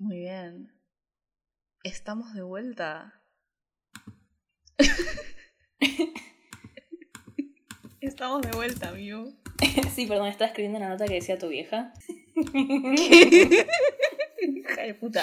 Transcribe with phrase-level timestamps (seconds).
[0.00, 0.72] Muy bien.
[1.84, 3.22] Estamos de vuelta.
[8.00, 9.34] Estamos de vuelta, amigo.
[9.94, 11.92] sí, perdón, estaba escribiendo una nota que decía tu vieja.
[14.40, 15.22] Hija de puta.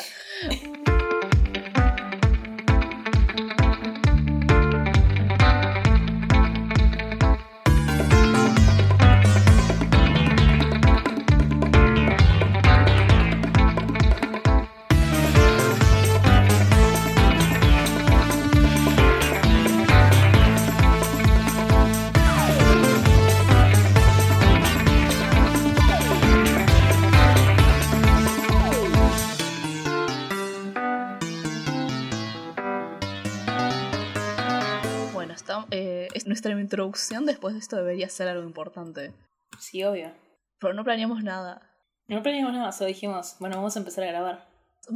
[36.68, 39.14] Introducción después de esto debería ser algo importante.
[39.58, 40.12] Sí, obvio.
[40.60, 41.72] Pero no planeamos nada.
[42.08, 44.48] No planeamos nada, solo dijimos, bueno, vamos a empezar a grabar.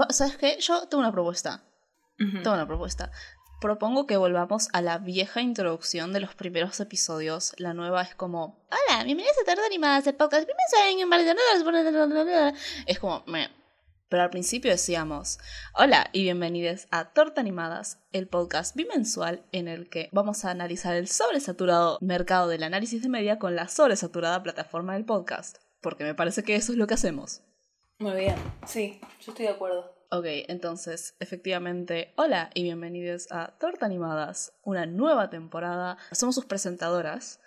[0.09, 0.57] ¿Sabes qué?
[0.59, 1.63] Yo tengo una propuesta.
[2.17, 3.11] Tengo una propuesta.
[3.61, 7.53] Propongo que volvamos a la vieja introducción de los primeros episodios.
[7.57, 10.47] La nueva es como, hola, bienvenidos a Tarde Animadas, el podcast.
[12.85, 13.60] Es como, me.
[14.11, 15.39] Pero al principio decíamos,
[15.73, 20.97] hola y bienvenidos a Torta Animadas, el podcast bimensual en el que vamos a analizar
[20.97, 25.59] el sobresaturado mercado del análisis de media con la sobresaturada plataforma del podcast.
[25.79, 27.41] Porque me parece que eso es lo que hacemos.
[27.99, 29.95] Muy bien, sí, yo estoy de acuerdo.
[30.11, 35.97] Ok, entonces, efectivamente, hola y bienvenidos a Torta Animadas, una nueva temporada.
[36.11, 37.39] Somos sus presentadoras,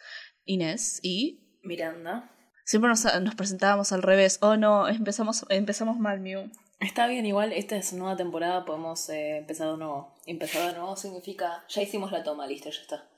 [0.47, 1.59] Inés y...
[1.63, 2.34] Miranda.
[2.65, 4.39] Siempre nos, nos presentábamos al revés.
[4.41, 6.51] Oh no, empezamos, empezamos mal, Mew.
[6.81, 10.15] Está bien, igual, esta es nueva temporada, podemos eh, empezar de nuevo.
[10.27, 13.09] Empezar de nuevo significa, ya hicimos la toma, listo, ya está.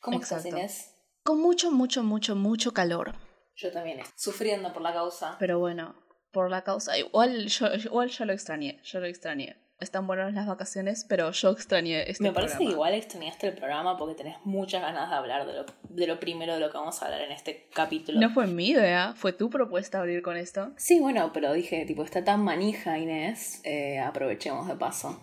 [0.00, 0.58] ¿Cómo estás, Exacto.
[0.58, 0.94] Inés?
[1.22, 3.14] Con mucho, mucho, mucho, mucho calor.
[3.56, 5.36] Yo también, sufriendo por la causa.
[5.38, 5.94] Pero bueno,
[6.32, 6.98] por la causa...
[6.98, 9.56] Igual yo, igual yo lo extrañé, yo lo extrañé.
[9.80, 12.72] Están buenas las vacaciones, pero yo extrañé este Me parece que programa.
[12.74, 16.54] igual extrañaste el programa porque tenés muchas ganas de hablar de lo, de lo primero
[16.54, 18.20] de lo que vamos a hablar en este capítulo.
[18.20, 20.72] No fue mi idea, fue tu propuesta abrir con esto.
[20.76, 25.20] Sí, bueno, pero dije, tipo, está tan manija Inés, eh, aprovechemos de paso.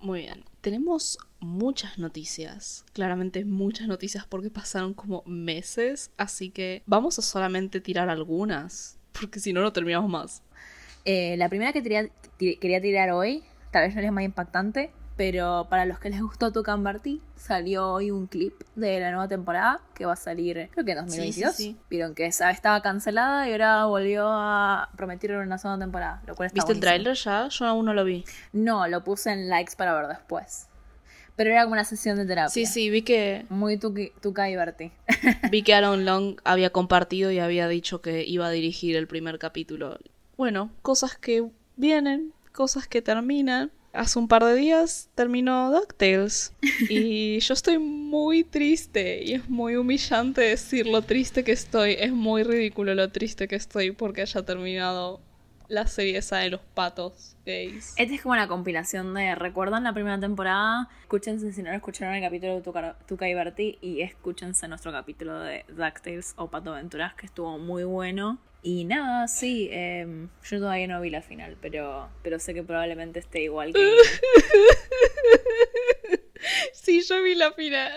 [0.00, 0.44] Muy bien.
[0.60, 2.84] Tenemos muchas noticias.
[2.92, 6.10] Claramente muchas noticias porque pasaron como meses.
[6.16, 8.98] Así que vamos a solamente tirar algunas.
[9.12, 10.42] Porque si no, no terminamos más.
[11.04, 14.90] Eh, la primera que quería, ti- quería tirar hoy, tal vez no es más impactante,
[15.16, 19.28] pero para los que les gustó Tucan Bertie, salió hoy un clip de la nueva
[19.28, 21.54] temporada que va a salir, creo que en 2022.
[21.54, 21.76] Sí, sí, sí.
[21.90, 26.46] Vieron que esa estaba cancelada y ahora volvió a prometer una segunda temporada, lo cual
[26.46, 27.48] está ¿Viste el tráiler ya?
[27.48, 28.24] Yo aún no lo vi.
[28.52, 30.66] No, lo puse en likes para ver después.
[31.36, 32.50] Pero era como una sesión de terapia.
[32.50, 34.92] Sí, sí, vi que, Muy Tuca y Bertie.
[35.50, 39.38] vi que Aaron Long había compartido y había dicho que iba a dirigir el primer
[39.38, 39.98] capítulo.
[40.40, 43.70] Bueno, cosas que vienen, cosas que terminan.
[43.92, 46.54] Hace un par de días terminó DuckTales.
[46.88, 49.22] Y yo estoy muy triste.
[49.22, 51.92] Y es muy humillante decir lo triste que estoy.
[52.00, 55.20] Es muy ridículo lo triste que estoy porque haya terminado
[55.68, 57.92] la serie esa de los patos gays.
[57.98, 59.34] Esta es como una compilación de.
[59.34, 60.88] ¿Recuerdan la primera temporada?
[61.02, 63.76] Escúchense si no lo escucharon el capítulo de Tuca, Tuca y Bertie.
[63.82, 68.38] Y escúchense nuestro capítulo de DuckTales o Pato Aventuras, que estuvo muy bueno.
[68.62, 73.18] Y nada, sí, em, yo todavía no vi la final, pero, pero sé que probablemente
[73.18, 73.80] esté igual que.
[76.72, 77.92] Sí, yo vi la final.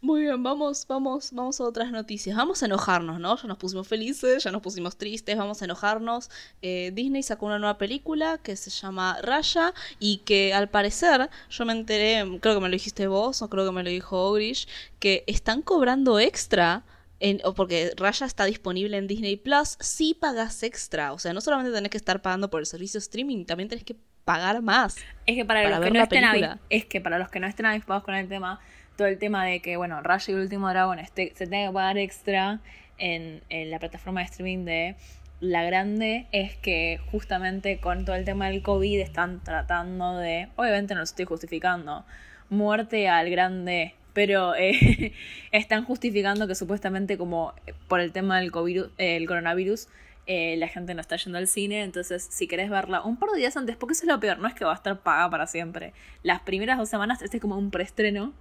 [0.00, 2.36] Muy bien, vamos, vamos, vamos a otras noticias.
[2.36, 3.36] Vamos a enojarnos, ¿no?
[3.36, 6.30] Ya nos pusimos felices, ya nos pusimos tristes, vamos a enojarnos.
[6.62, 11.64] Eh, Disney sacó una nueva película que se llama Raya y que al parecer, yo
[11.64, 14.66] me enteré, creo que me lo dijiste vos o creo que me lo dijo Ogrish,
[14.98, 16.82] que están cobrando extra.
[17.24, 21.12] En, o porque Raya está disponible en Disney Plus, si pagas extra.
[21.12, 23.96] O sea, no solamente tenés que estar pagando por el servicio streaming, también tenés que
[24.24, 24.96] pagar más.
[25.26, 26.58] Es que para, Para los que no estén película.
[26.68, 28.60] es que para los que no estén avispados con el tema,
[28.96, 31.72] todo el tema de que, bueno, Raya y el último dragón este, se tenga que
[31.72, 32.60] pagar extra
[32.98, 34.96] en, en la plataforma de streaming de
[35.40, 40.94] La Grande es que justamente con todo el tema del COVID están tratando de, obviamente
[40.94, 42.04] no lo estoy justificando,
[42.50, 45.12] muerte al grande, pero eh,
[45.52, 47.52] están justificando que supuestamente como
[47.88, 49.88] por el tema del COVID, eh, el coronavirus,
[50.26, 53.38] eh, la gente no está yendo al cine, entonces si querés verla un par de
[53.38, 55.46] días antes, porque eso es lo peor, no es que va a estar paga para
[55.46, 55.92] siempre.
[56.22, 58.32] Las primeras dos semanas este es como un preestreno,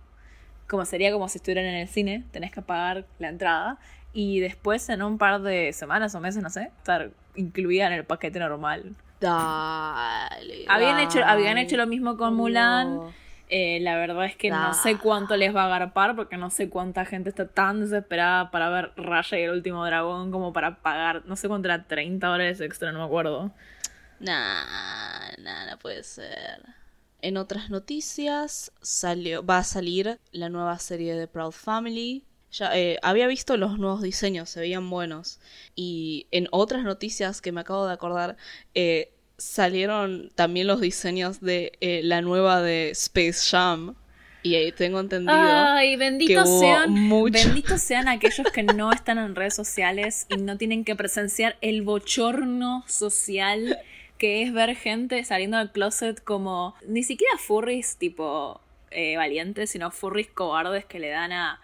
[0.70, 3.80] como sería como si estuvieran en el cine, tenés que pagar la entrada
[4.14, 8.06] y después en un par de semanas o meses, no sé, estar incluida en el
[8.06, 8.96] paquete normal.
[9.20, 10.66] Dale.
[10.68, 12.96] Habían hecho, habían hecho lo mismo con Mulan.
[12.96, 13.23] No.
[13.50, 16.70] Eh, la verdad es que no sé cuánto les va a agarpar porque no sé
[16.70, 21.24] cuánta gente está tan desesperada para ver Raya y el último dragón como para pagar,
[21.26, 23.52] no sé cuánto era, 30 dólares extra, no me acuerdo.
[24.20, 26.62] Nah, nah, no puede ser.
[27.22, 32.26] En otras noticias salió, va a salir la nueva serie de Proud Family.
[32.52, 35.40] Ya eh, había visto los nuevos diseños, se veían buenos.
[35.76, 38.36] Y en otras noticias que me acabo de acordar,
[38.76, 39.13] eh,
[39.44, 43.96] salieron también los diseños de eh, la nueva de Space Jam.
[44.42, 45.34] Y ahí tengo entendido.
[45.38, 50.38] Ay, benditos hubo sean, mucho- benditos sean aquellos que no están en redes sociales y
[50.38, 53.78] no tienen que presenciar el bochorno social
[54.18, 58.62] que es ver gente saliendo del closet como ni siquiera furries tipo
[58.92, 61.60] eh, valientes, sino furries cobardes que le dan a,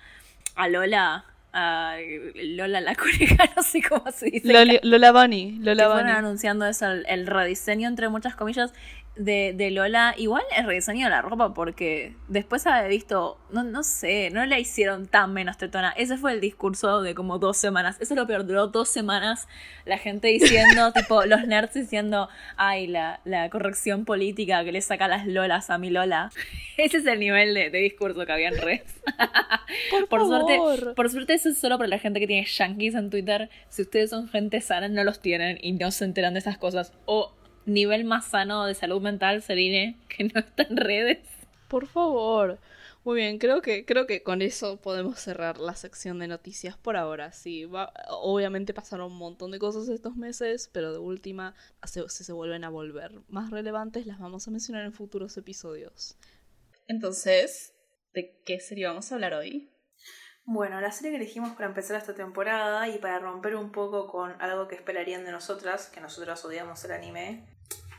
[0.56, 1.96] a Lola, a
[2.36, 4.48] Lola la coneja, no sé cómo se dice.
[4.48, 6.18] Loli- Lola Bunny, que Lola fueron Bunny.
[6.18, 8.74] anunciando eso, el, el rediseño entre muchas comillas
[9.20, 10.16] de, de Lola.
[10.18, 14.46] Igual el rediseño de la ropa porque después de haber visto, no, no sé, no
[14.46, 15.92] la hicieron tan menos tetona.
[15.92, 17.98] Ese fue el discurso de como dos semanas.
[18.00, 19.48] Eso es lo peor, duró dos semanas
[19.86, 25.08] la gente diciendo, tipo, los nerds diciendo, ay, la, la corrección política que le saca
[25.08, 26.32] las Lolas a mi Lola.
[26.78, 29.02] Ese es el nivel de, de discurso que había en redes.
[30.10, 30.60] Por suerte,
[30.96, 33.50] por suerte eso es solo para la gente que tiene yankees en Twitter.
[33.70, 36.94] Si ustedes son gente sana, no los tienen y no se enteran de esas cosas.
[37.06, 37.34] O
[37.74, 41.20] nivel más sano de salud mental, Serine, que no está en redes.
[41.68, 42.60] Por favor.
[43.06, 46.98] Muy bien, creo que, creo que con eso podemos cerrar la sección de noticias por
[46.98, 47.32] ahora.
[47.32, 51.56] Sí, va- obviamente pasaron un montón de cosas estos meses, pero de última,
[51.86, 56.18] se, si se vuelven a volver más relevantes, las vamos a mencionar en futuros episodios.
[56.88, 57.74] Entonces,
[58.14, 59.70] ¿de qué serie vamos a hablar hoy?
[60.44, 64.32] Bueno, la serie que elegimos para empezar esta temporada y para romper un poco con
[64.42, 67.46] algo que esperarían de nosotras, que nosotras odiamos el anime.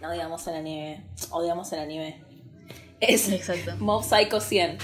[0.00, 2.24] No odiamos el anime, odiamos el anime.
[3.00, 3.76] Es Exacto.
[3.78, 4.78] Mob Psycho 100.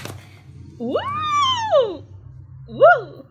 [0.79, 2.05] ¡Woo!
[2.67, 3.27] ¡Woo!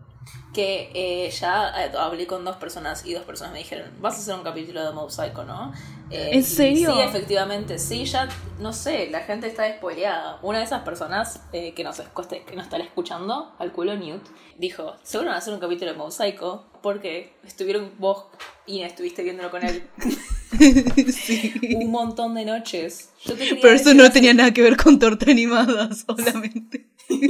[0.57, 4.17] que eh, ya eh, hablé con dos personas y dos personas me dijeron, vas a
[4.17, 5.71] hacer un capítulo de Mob Psycho, ¿no?
[6.09, 6.93] Eh, ¿En serio?
[6.93, 10.39] Sí, efectivamente, sí, ya, no sé, la gente está despoileada.
[10.41, 14.25] Una de esas personas eh, que, nos, que nos estará escuchando, al culo Newt,
[14.57, 18.25] dijo, seguro van a hacer un capítulo de Mob Psycho porque estuvieron vos
[18.65, 19.87] y estuviste viéndolo con él
[21.13, 21.53] sí.
[21.75, 23.09] un montón de noches.
[23.25, 26.87] Yo te quería Pero eso no tenía nada que ver con torta animada solamente.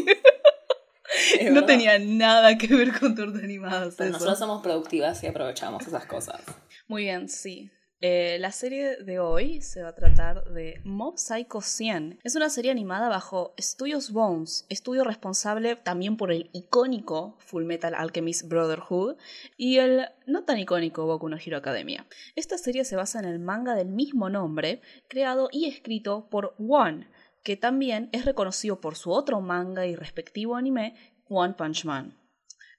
[1.42, 1.66] No verdad.
[1.68, 3.90] tenía nada que ver con torta animada.
[3.98, 6.42] Pero nosotros somos productivas y aprovechamos esas cosas.
[6.88, 7.72] Muy bien, sí.
[8.00, 12.20] Eh, la serie de hoy se va a tratar de Mob Psycho 100.
[12.24, 17.96] Es una serie animada bajo Studios Bones, estudio responsable también por el icónico Full Metal
[17.96, 19.16] Alchemist Brotherhood
[19.58, 22.06] y el no tan icónico Boku no Hero Academia.
[22.36, 27.08] Esta serie se basa en el manga del mismo nombre, creado y escrito por One,
[27.42, 30.96] que también es reconocido por su otro manga y respectivo anime,
[31.30, 32.17] One Punch Man.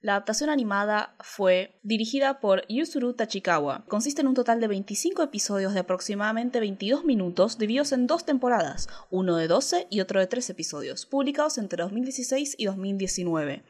[0.01, 3.83] La adaptación animada fue dirigida por Yuzuru Tachikawa.
[3.89, 8.87] Consiste en un total de 25 episodios de aproximadamente 22 minutos, divididos en dos temporadas,
[9.09, 13.63] uno de 12 y otro de 3 episodios, publicados entre 2016 y 2019.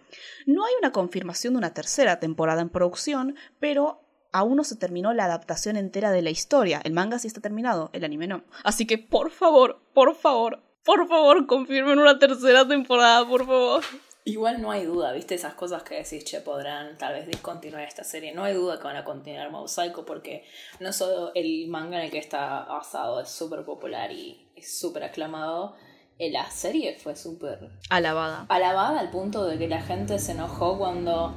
[0.45, 5.13] No hay una confirmación de una tercera temporada en producción, pero aún no se terminó
[5.13, 6.79] la adaptación entera de la historia.
[6.83, 8.43] El manga sí está terminado, el anime no.
[8.63, 13.83] Así que, por favor, por favor, por favor, confirmen una tercera temporada, por favor.
[14.29, 15.35] Igual no hay duda, ¿viste?
[15.35, 18.33] Esas cosas que decís, che, podrán tal vez discontinuar esta serie.
[18.33, 20.45] No hay duda que van a continuar Mob Psycho porque
[20.79, 25.03] no solo el manga en el que está basado es súper popular y es súper
[25.03, 25.75] aclamado,
[26.19, 28.45] eh, la serie fue súper Alabada.
[28.49, 31.33] alabada al punto de que la gente se enojó cuando...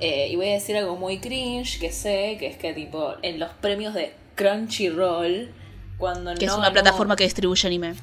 [0.00, 3.38] eh, y voy a decir algo muy cringe que sé, que es que tipo en
[3.38, 5.52] los premios de Crunchyroll,
[5.98, 7.94] cuando Que no es una ganó- plataforma que distribuye anime.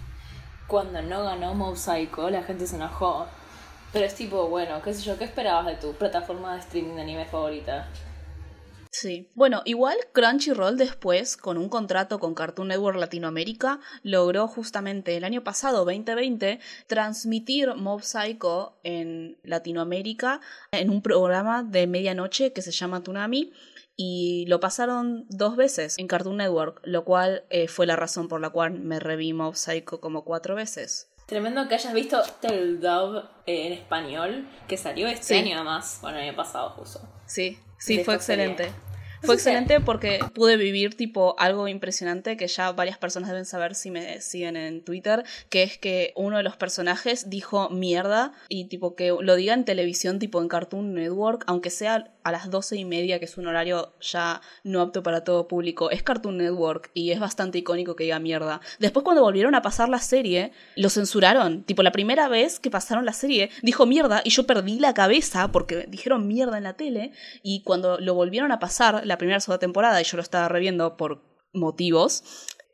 [0.67, 3.25] cuando no ganó Mob Psycho, la gente se enojó.
[3.91, 7.01] Pero es tipo, bueno, qué sé yo, ¿qué esperabas de tu plataforma de streaming de
[7.01, 7.87] anime favorita?
[8.91, 9.29] Sí.
[9.35, 15.43] Bueno, igual Crunchyroll después, con un contrato con Cartoon Network Latinoamérica, logró justamente el año
[15.43, 20.41] pasado, 2020, transmitir Mob Psycho en Latinoamérica
[20.71, 23.53] en un programa de medianoche que se llama Tsunami.
[23.95, 28.39] Y lo pasaron dos veces en Cartoon Network, lo cual eh, fue la razón por
[28.39, 31.09] la cual me reví Mob Psycho como cuatro veces.
[31.29, 35.33] Tremendo que hayas visto el dub eh, en español que salió este Sí.
[35.35, 37.01] año además, bueno, el año pasado justo.
[37.27, 38.45] Sí, sí, fue serie.
[38.45, 38.79] excelente.
[39.21, 43.91] Fue excelente porque pude vivir tipo algo impresionante que ya varias personas deben saber si
[43.91, 48.95] me siguen en Twitter, que es que uno de los personajes dijo mierda y tipo
[48.95, 52.85] que lo diga en televisión tipo en Cartoon Network, aunque sea a las doce y
[52.85, 57.11] media, que es un horario ya no apto para todo público, es Cartoon Network y
[57.11, 58.61] es bastante icónico que diga mierda.
[58.79, 61.63] Después cuando volvieron a pasar la serie, lo censuraron.
[61.63, 65.51] Tipo la primera vez que pasaron la serie, dijo mierda y yo perdí la cabeza
[65.51, 67.11] porque dijeron mierda en la tele
[67.43, 70.97] y cuando lo volvieron a pasar la primera segunda temporada y yo lo estaba reviendo
[70.97, 71.21] por
[71.53, 72.23] motivos,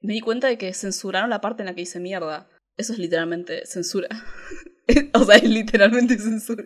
[0.01, 2.47] me di cuenta de que censuraron la parte en la que dice mierda.
[2.77, 4.09] Eso es literalmente censura.
[5.13, 6.65] o sea, es literalmente censura.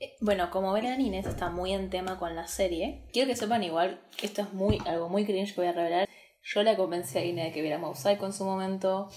[0.00, 3.02] Eh, bueno, como verán, Inés está muy en tema con la serie.
[3.12, 6.08] Quiero que sepan igual que esto es muy algo muy cringe que voy a revelar.
[6.42, 9.10] Yo la convencí a Inés de que viera Mosaico en su momento.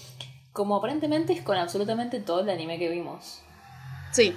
[0.52, 3.42] Como aparentemente es con absolutamente todo el anime que vimos.
[4.12, 4.34] Sí.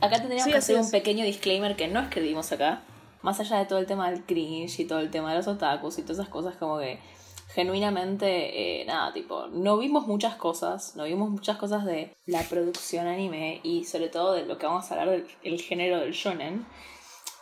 [0.00, 2.82] Acá tendríamos que hacer un pequeño disclaimer que no escribimos acá.
[3.22, 5.98] Más allá de todo el tema del cringe y todo el tema de los otakus
[5.98, 6.98] y todas esas cosas como que
[7.54, 13.06] genuinamente, eh, nada, tipo, no vimos muchas cosas, no vimos muchas cosas de la producción
[13.06, 16.66] anime y sobre todo de lo que vamos a hablar del género del shonen.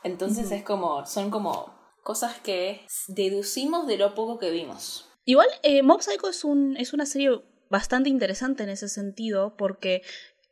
[0.05, 5.09] Entonces es como, son como cosas que deducimos de lo poco que vimos.
[5.25, 10.03] Igual, eh, Mob Psycho es, un, es una serie bastante interesante en ese sentido porque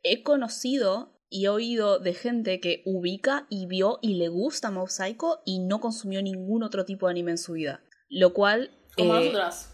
[0.03, 4.89] he conocido y he oído de gente que ubica y vio y le gusta Mob
[4.89, 7.81] Psycho y no consumió ningún otro tipo de anime en su vida.
[8.07, 9.73] Lo cual como eh, nosotras.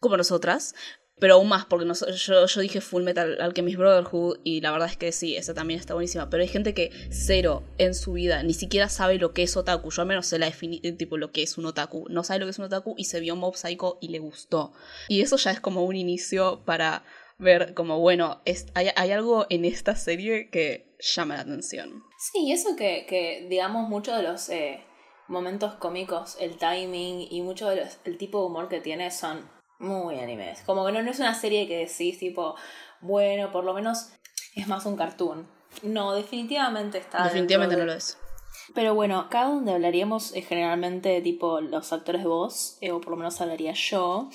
[0.00, 0.74] Como nosotras.
[1.18, 4.98] Pero aún más, porque yo, yo dije Full Metal Alchemist Brotherhood y la verdad es
[4.98, 6.28] que sí, esa también está buenísima.
[6.28, 9.90] Pero hay gente que cero en su vida ni siquiera sabe lo que es otaku.
[9.90, 12.06] Yo al menos sé la definición, tipo lo que es un otaku.
[12.10, 14.74] No sabe lo que es un otaku y se vio Mob Psycho y le gustó.
[15.08, 17.02] Y eso ya es como un inicio para
[17.38, 22.02] ver como, bueno, es, hay, algo en esta serie que llama la atención.
[22.18, 24.50] Sí, eso que, que digamos, muchos de los...
[24.50, 24.82] Eh,
[25.28, 30.18] momentos cómicos, el timing y mucho del el tipo de humor que tiene son muy
[30.18, 30.62] animes.
[30.62, 32.54] Como que no, es una serie que decís tipo,
[33.00, 34.10] bueno, por lo menos
[34.54, 35.48] es más un cartoon.
[35.82, 37.24] No, definitivamente está.
[37.24, 38.18] Definitivamente no lo es.
[38.74, 43.10] Pero bueno, acá donde hablaríamos es generalmente tipo los actores de voz, eh, o por
[43.10, 44.30] lo menos hablaría yo,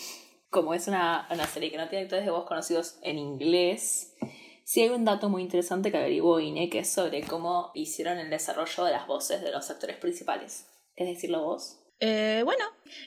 [0.50, 4.16] como es una, una serie que no tiene actores de voz conocidos en inglés.
[4.64, 8.30] Sí hay un dato muy interesante que averiguó Ine, que es sobre cómo hicieron el
[8.30, 10.71] desarrollo de las voces de los actores principales.
[11.02, 11.80] ¿Es decirlo vos?
[12.00, 12.64] Eh, bueno,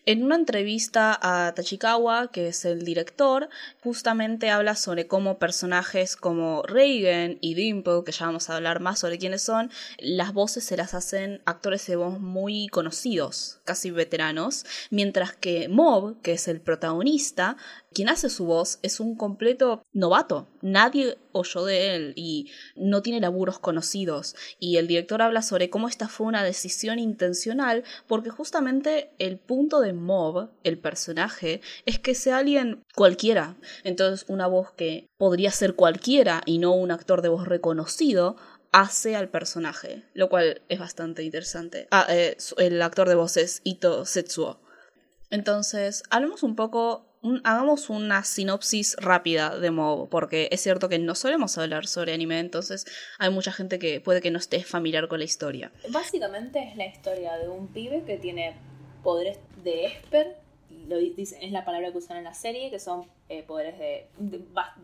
[0.07, 3.49] en una entrevista a Tachikawa, que es el director,
[3.83, 9.01] justamente habla sobre cómo personajes como Reagan y Dimple, que ya vamos a hablar más
[9.01, 14.65] sobre quiénes son, las voces se las hacen actores de voz muy conocidos, casi veteranos,
[14.91, 17.57] mientras que Mob, que es el protagonista,
[17.95, 20.49] quien hace su voz es un completo novato.
[20.61, 24.35] Nadie oyó de él y no tiene laburos conocidos.
[24.59, 29.74] Y el director habla sobre cómo esta fue una decisión intencional porque justamente el punto
[29.81, 33.57] de Mob, el personaje, es que sea alguien cualquiera.
[33.85, 38.37] Entonces una voz que podría ser cualquiera y no un actor de voz reconocido
[38.73, 41.87] hace al personaje, lo cual es bastante interesante.
[41.91, 44.61] Ah, eh, el actor de voz es Ito Setsuo.
[45.31, 47.15] Entonces, hablemos un poco
[47.45, 52.39] hagamos una sinopsis rápida de Mob, porque es cierto que no solemos hablar sobre anime,
[52.39, 52.85] entonces
[53.19, 55.73] hay mucha gente que puede que no esté familiar con la historia.
[55.89, 58.55] Básicamente es la historia de un pibe que tiene
[59.03, 60.37] poderes de Esper,
[60.89, 64.07] lo dicen, es la palabra que usan en la serie, que son eh, poderes de,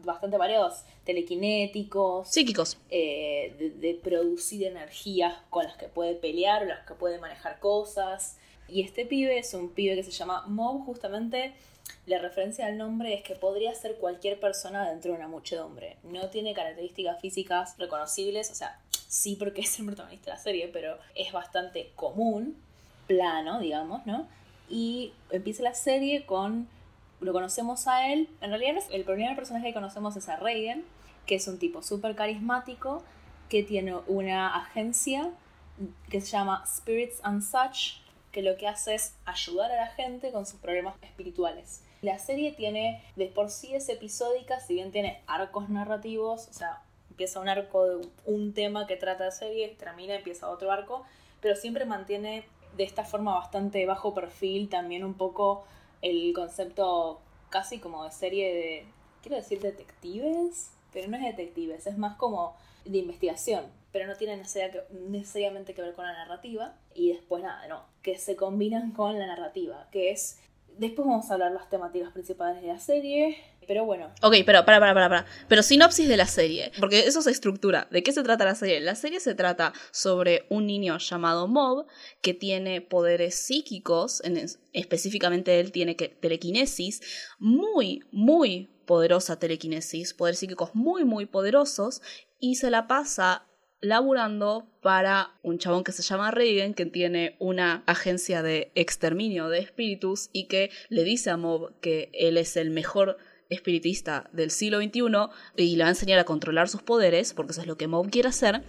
[0.02, 6.66] bastante variados, telequinéticos, psíquicos, eh, de, de, producir energías con las que puede pelear o
[6.66, 8.38] las que puede manejar cosas.
[8.68, 11.54] Y este pibe es un pibe que se llama Mob justamente
[12.06, 15.96] la referencia al nombre es que podría ser cualquier persona dentro de una muchedumbre.
[16.02, 20.68] No tiene características físicas reconocibles, o sea, sí porque es el protagonista de la serie,
[20.68, 22.56] pero es bastante común,
[23.06, 24.28] plano, digamos, ¿no?
[24.71, 26.69] Y empieza la serie con,
[27.21, 30.85] lo conocemos a él, en realidad el primer personaje que conocemos es a Reagan,
[31.27, 33.03] que es un tipo súper carismático,
[33.49, 35.31] que tiene una agencia
[36.09, 38.00] que se llama Spirits and Such,
[38.33, 41.83] que lo que hace es ayudar a la gente con sus problemas espirituales.
[42.00, 46.81] La serie tiene, de por sí es episódica, si bien tiene arcos narrativos, o sea,
[47.11, 51.05] empieza un arco de un tema que trata de serie, termina, empieza otro arco,
[51.41, 52.45] pero siempre mantiene
[52.77, 55.65] de esta forma bastante bajo perfil también un poco
[56.03, 58.87] el concepto casi como de serie de,
[59.23, 64.37] quiero decir detectives, pero no es detectives, es más como de investigación, pero no tiene
[64.37, 66.75] necesariamente que ver con la narrativa.
[66.95, 70.41] Y después nada, no, que se combinan con la narrativa, que es...
[70.79, 73.37] Después vamos a hablar las temáticas principales de la serie,
[73.71, 74.11] pero bueno.
[74.21, 75.27] Ok, pero para, para, para, para.
[75.47, 77.87] Pero sinopsis de la serie, porque eso se estructura.
[77.93, 78.81] ¿De qué se trata la serie?
[78.81, 81.87] La serie se trata sobre un niño llamado Mob
[82.21, 87.00] que tiene poderes psíquicos, en, específicamente él tiene que, telequinesis,
[87.39, 92.03] muy, muy poderosa telequinesis, poderes psíquicos muy, muy poderosos,
[92.41, 93.47] y se la pasa
[93.81, 99.61] laburando para un chabón que se llama Reagan, que tiene una agencia de exterminio de
[99.61, 103.17] espíritus y que le dice a Mob que él es el mejor
[103.50, 105.02] espiritista del siglo XXI
[105.57, 108.11] y le va a enseñar a controlar sus poderes, porque eso es lo que Mob
[108.11, 108.62] quiere hacer.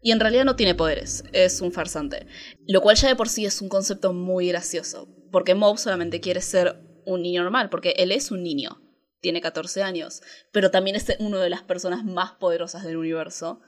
[0.00, 2.26] Y en realidad no tiene poderes, es un farsante.
[2.66, 6.40] Lo cual ya de por sí es un concepto muy gracioso, porque Mob solamente quiere
[6.40, 8.80] ser un niño normal, porque él es un niño,
[9.20, 13.60] tiene 14 años, pero también es una de las personas más poderosas del universo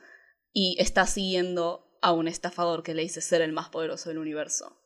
[0.52, 4.76] y está siguiendo a un estafador que le dice ser el más poderoso del universo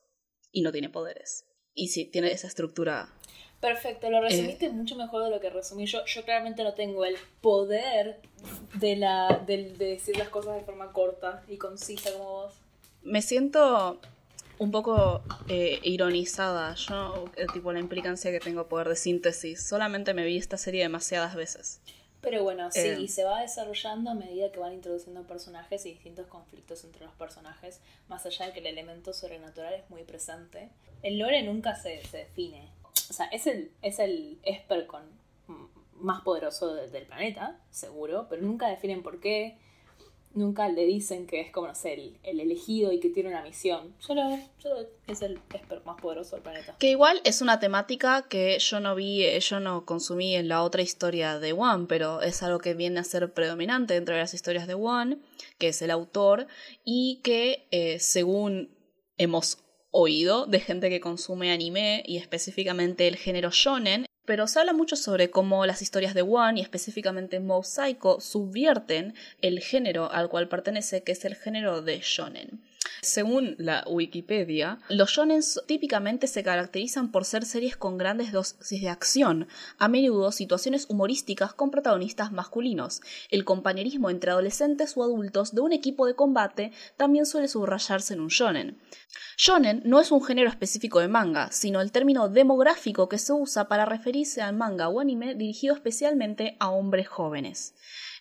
[0.52, 1.46] y no tiene poderes.
[1.74, 3.14] Y sí, tiene esa estructura.
[3.60, 6.04] Perfecto, lo resumiste mucho mejor de lo que resumí yo.
[6.04, 8.20] Yo claramente no tengo el poder
[8.74, 12.54] de, la, de decir las cosas de forma corta y concisa como vos.
[13.02, 14.00] Me siento
[14.58, 16.74] un poco eh, ironizada.
[16.74, 19.66] Yo, eh, tipo, la implicancia que tengo poder de síntesis.
[19.66, 21.80] Solamente me vi esta serie demasiadas veces.
[22.20, 23.08] Pero bueno, sí, y eh.
[23.08, 27.80] se va desarrollando a medida que van introduciendo personajes y distintos conflictos entre los personajes,
[28.08, 30.68] más allá de que el elemento sobrenatural es muy presente.
[31.04, 32.68] El lore nunca se, se define.
[33.10, 34.86] O sea, es el, es el Esper
[35.94, 39.58] más poderoso del planeta, seguro, pero nunca definen por qué
[40.34, 43.94] nunca le dicen que es como, no sé, el, elegido y que tiene una misión.
[43.98, 44.22] Solo,
[45.06, 46.76] es el expert más poderoso del planeta.
[46.78, 50.62] Que igual es una temática que yo no vi, eh, yo no consumí en la
[50.62, 54.34] otra historia de One, pero es algo que viene a ser predominante dentro de las
[54.34, 55.18] historias de One,
[55.58, 56.46] que es el autor,
[56.84, 58.76] y que eh, según
[59.16, 59.58] hemos
[59.90, 64.94] oído de gente que consume anime y específicamente el género shonen, pero se habla mucho
[64.96, 70.48] sobre cómo las historias de One y específicamente Mob Psycho subvierten el género al cual
[70.48, 72.60] pertenece, que es el género de shonen.
[73.02, 78.88] Según la Wikipedia, los shonen típicamente se caracterizan por ser series con grandes dosis de
[78.88, 83.00] acción, a menudo situaciones humorísticas con protagonistas masculinos.
[83.30, 88.20] El compañerismo entre adolescentes o adultos de un equipo de combate también suele subrayarse en
[88.20, 88.78] un shonen.
[89.36, 93.68] Shonen no es un género específico de manga, sino el término demográfico que se usa
[93.68, 97.74] para referirse al manga o anime dirigido especialmente a hombres jóvenes.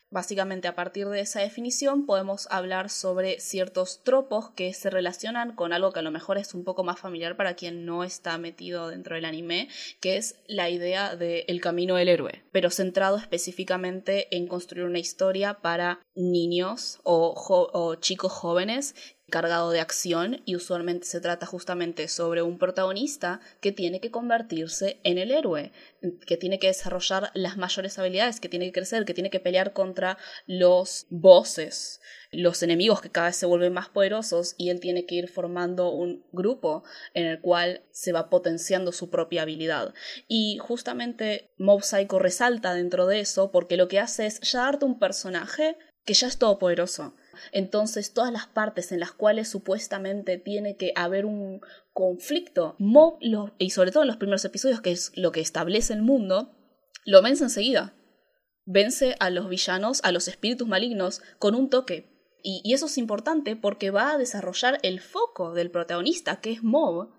[0.09, 5.73] Básicamente a partir de esa definición podemos hablar sobre ciertos tropos que se relacionan con
[5.73, 8.87] algo que a lo mejor es un poco más familiar para quien no está metido
[8.87, 9.67] dentro del anime,
[9.99, 15.55] que es la idea del camino del héroe, pero centrado específicamente en construir una historia
[15.55, 18.95] para niños o chicos jóvenes
[19.29, 24.99] cargado de acción y usualmente se trata justamente sobre un protagonista que tiene que convertirse
[25.03, 25.73] en el héroe,
[26.25, 29.73] que tiene que desarrollar las mayores habilidades, que tiene que crecer, que tiene que pelear
[29.73, 31.99] contra los bosses,
[32.31, 35.91] los enemigos que cada vez se vuelven más poderosos y él tiene que ir formando
[35.91, 39.93] un grupo en el cual se va potenciando su propia habilidad.
[40.29, 44.85] Y justamente Mob Psycho resalta dentro de eso porque lo que hace es ya darte
[44.85, 47.13] un personaje que ya es todopoderoso
[47.51, 51.61] entonces, todas las partes en las cuales supuestamente tiene que haber un
[51.93, 52.75] conflicto,
[53.57, 56.51] y sobre todo en los primeros episodios, que es lo que establece el mundo,
[57.05, 57.93] lo vence enseguida.
[58.65, 62.09] Vence a los villanos, a los espíritus malignos, con un toque.
[62.43, 66.63] Y, y eso es importante porque va a desarrollar el foco del protagonista, que es
[66.63, 67.09] Mob,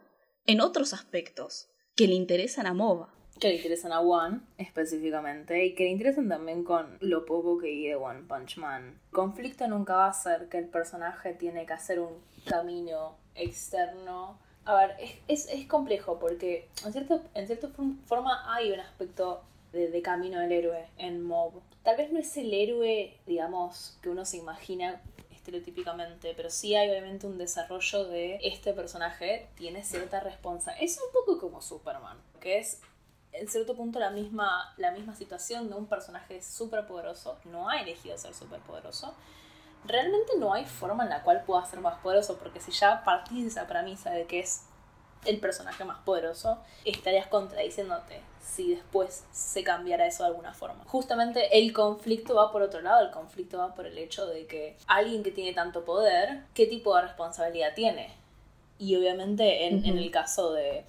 [0.47, 5.75] en otros aspectos que le interesan a Mob que le interesan a One específicamente y
[5.75, 8.99] que le interesan también con lo poco que vi de One Punch Man.
[9.13, 12.15] conflicto nunca va a ser que el personaje tiene que hacer un
[12.47, 14.39] camino externo.
[14.65, 14.97] A ver,
[15.29, 17.69] es, es, complejo porque en, cierto, en cierta
[18.07, 21.63] forma hay un aspecto de, de, camino del héroe en Mob.
[21.83, 26.91] Tal vez no es el héroe, digamos, que uno se imagina estereotípicamente, pero sí hay
[26.91, 30.85] obviamente un desarrollo de este personaje tiene cierta responsabilidad.
[30.85, 32.83] Es un poco como Superman, que es
[33.39, 37.81] en cierto punto la misma, la misma situación de un personaje súper poderoso, no ha
[37.81, 39.15] elegido ser súper poderoso,
[39.85, 43.43] realmente no hay forma en la cual pueda ser más poderoso, porque si ya partís
[43.43, 44.65] de esa premisa de que es
[45.25, 50.85] el personaje más poderoso, estarías contradiciéndote si después se cambiara eso de alguna forma.
[50.87, 54.77] Justamente el conflicto va por otro lado, el conflicto va por el hecho de que
[54.87, 58.15] alguien que tiene tanto poder, ¿qué tipo de responsabilidad tiene?
[58.79, 60.85] Y obviamente en el caso de,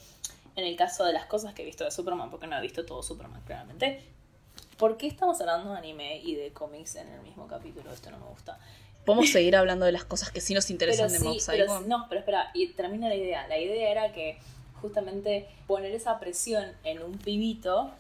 [0.60, 2.86] en el caso de las cosas que he visto de Superman, porque no he visto
[2.86, 4.02] todo Superman claramente,
[4.78, 7.92] ¿por qué estamos hablando de anime y de cómics en el mismo capítulo?
[7.92, 8.60] Esto no me gusta.
[9.06, 11.82] Podemos seguir hablando de las cosas que sí nos interesan de Mob Psycho.
[11.82, 13.48] no, pero espera, y termina la idea.
[13.48, 14.38] La idea era que
[14.82, 17.92] justamente poner esa presión en un pibito,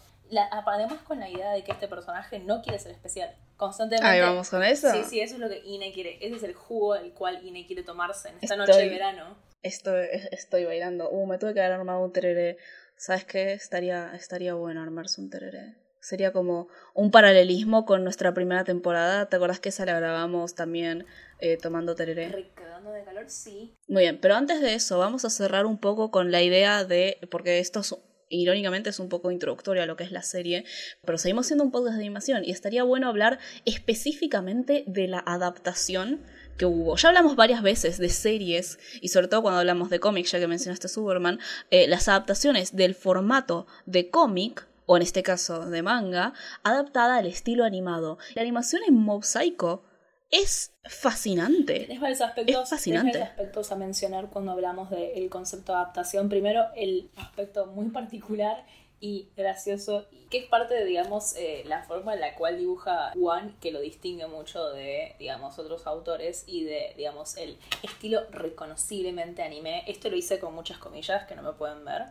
[0.52, 3.34] además con la idea de que este personaje no quiere ser especial.
[3.58, 4.08] Constantemente.
[4.08, 4.89] Ahí vamos con eso.
[4.91, 6.17] Sí, sí, eso es lo que Ine quiere.
[6.26, 10.08] Ese es el jugo el cual Ine quiere tomarse en esta noche de verano estoy,
[10.32, 11.10] estoy bailando.
[11.10, 12.58] Uh, me tuve que haber armado un tereré.
[12.98, 13.54] ¿Sabes qué?
[13.54, 15.78] Estaría, estaría bueno armarse un tereré.
[16.02, 19.28] Sería como un paralelismo con nuestra primera temporada.
[19.28, 21.06] ¿Te acuerdas que esa la grabamos también
[21.39, 22.30] eh, tomando tereré?
[22.30, 23.76] Recagando de calor, sí.
[23.88, 27.17] Muy bien, pero antes de eso, vamos a cerrar un poco con la idea de.
[27.30, 27.82] Porque esto
[28.30, 30.63] irónicamente es un poco introductorio a lo que es la serie,
[31.04, 36.22] pero seguimos siendo un podcast de animación y estaría bueno hablar específicamente de la adaptación
[36.60, 36.95] que hubo.
[36.98, 40.48] Ya hablamos varias veces de series y sobre todo cuando hablamos de cómics, ya que
[40.48, 41.39] mencionaste Superman,
[41.72, 47.28] eh, las adaptaciones del formato de cómic o en este caso de manga, adaptada al
[47.28, 48.17] estilo animado.
[48.36, 49.84] La animación en Mob Psycho
[50.32, 51.91] es fascinante.
[51.91, 53.22] Es varios aspectos, es fascinante.
[53.22, 56.28] aspectos a mencionar cuando hablamos del concepto de adaptación.
[56.28, 58.65] Primero, el aspecto muy particular
[59.01, 63.55] y gracioso, que es parte de, digamos, eh, la forma en la cual dibuja Juan,
[63.62, 69.83] que lo distingue mucho de, digamos, otros autores y de, digamos, el estilo reconociblemente anime.
[69.88, 72.03] Esto lo hice con muchas comillas que no me pueden ver,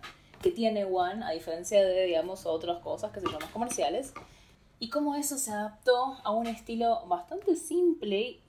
[0.42, 4.14] que tiene One, a diferencia de, digamos, otras cosas que se llaman comerciales,
[4.80, 8.40] y cómo eso se adaptó a un estilo bastante simple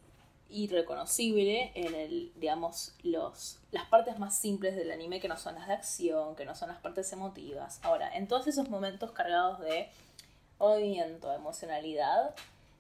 [0.50, 5.56] y reconocible en el, digamos, los, las partes más simples del anime que no son
[5.56, 7.80] las de acción, que no son las partes emotivas.
[7.84, 9.90] Ahora, en todos esos momentos cargados de
[10.60, 12.36] movimiento, emocionalidad,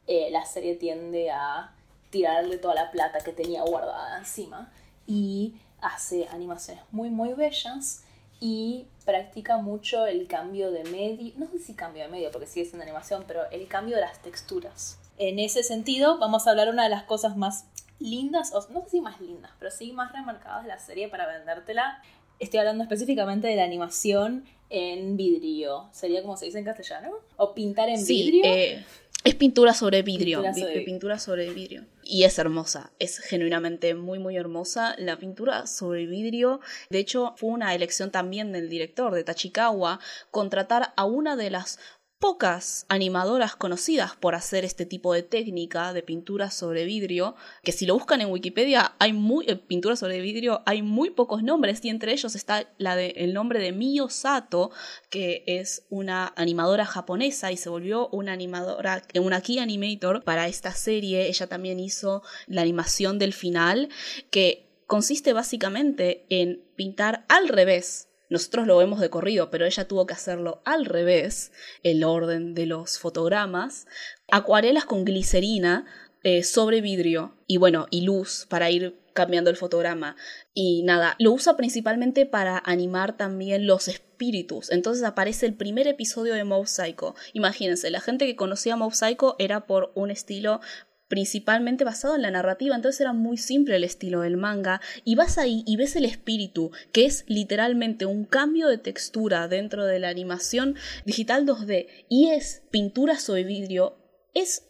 [0.07, 1.73] eh, la serie tiende a
[2.09, 4.71] tirarle toda la plata que tenía guardada encima
[5.05, 8.03] y hace animaciones muy muy bellas
[8.39, 12.65] y practica mucho el cambio de medio, no sé si cambio de medio porque sigue
[12.65, 14.98] siendo animación, pero el cambio de las texturas.
[15.19, 17.65] En ese sentido, vamos a hablar de una de las cosas más
[17.99, 21.27] lindas, o no sé si más lindas, pero sí más remarcadas de la serie para
[21.27, 22.01] vendértela.
[22.39, 25.89] Estoy hablando específicamente de la animación en vidrio.
[25.91, 27.11] ¿Sería como se dice en castellano?
[27.35, 28.45] ¿O pintar en vidrio?
[28.45, 28.85] Eh,
[29.25, 30.41] es pintura sobre vidrio.
[30.41, 30.81] Pintura sobre...
[30.85, 31.85] pintura sobre vidrio.
[32.01, 32.93] Y es hermosa.
[32.99, 34.95] Es genuinamente muy, muy hermosa.
[34.97, 36.61] La pintura sobre vidrio.
[36.89, 39.99] De hecho, fue una elección también del director de Tachikawa
[40.31, 41.79] contratar a una de las
[42.19, 47.85] pocas animadoras conocidas por hacer este tipo de técnica de pintura sobre vidrio, que si
[47.85, 51.89] lo buscan en Wikipedia hay muy eh, pintura sobre vidrio, hay muy pocos nombres y
[51.89, 54.71] entre ellos está la de, el nombre de Miyo Sato,
[55.09, 60.73] que es una animadora japonesa y se volvió una animadora, una key animator para esta
[60.73, 61.27] serie.
[61.27, 63.87] Ella también hizo la animación del final,
[64.29, 70.05] que consiste básicamente en pintar al revés nosotros lo vemos de corrido, pero ella tuvo
[70.05, 71.51] que hacerlo al revés,
[71.83, 73.87] el orden de los fotogramas.
[74.31, 75.85] Acuarelas con glicerina
[76.23, 80.15] eh, sobre vidrio y bueno, y luz para ir cambiando el fotograma.
[80.53, 84.71] Y nada, lo usa principalmente para animar también los espíritus.
[84.71, 87.15] Entonces aparece el primer episodio de Mob Psycho.
[87.33, 90.61] Imagínense, la gente que conocía Mob Psycho era por un estilo
[91.09, 95.37] principalmente basado en la narrativa, entonces era muy simple el estilo del manga, y vas
[95.37, 100.09] ahí y ves el espíritu, que es literalmente un cambio de textura dentro de la
[100.09, 103.97] animación digital 2D, y es pintura sobre vidrio,
[104.33, 104.67] es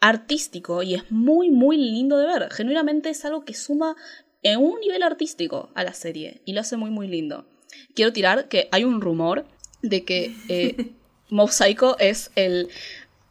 [0.00, 3.96] artístico y es muy, muy lindo de ver, genuinamente es algo que suma
[4.42, 7.46] en un nivel artístico a la serie, y lo hace muy, muy lindo.
[7.94, 9.46] Quiero tirar que hay un rumor
[9.82, 10.94] de que eh,
[11.30, 12.68] Mob Psycho es el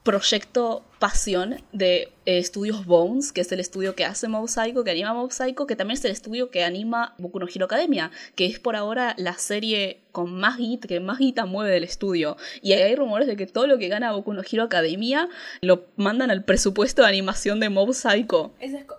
[0.04, 5.14] proyecto pasión de estudios Bones, que es el estudio que hace Mob Psycho, que anima
[5.14, 8.60] Mob Psycho, que también es el estudio que anima Boku no Hero Academia, que es
[8.60, 12.38] por ahora la serie con más guita, que más guita mueve del estudio.
[12.62, 15.30] Y hay rumores de que todo lo que gana Boku no Hero Academia
[15.62, 18.54] lo mandan al presupuesto de animación de Mob Psycho.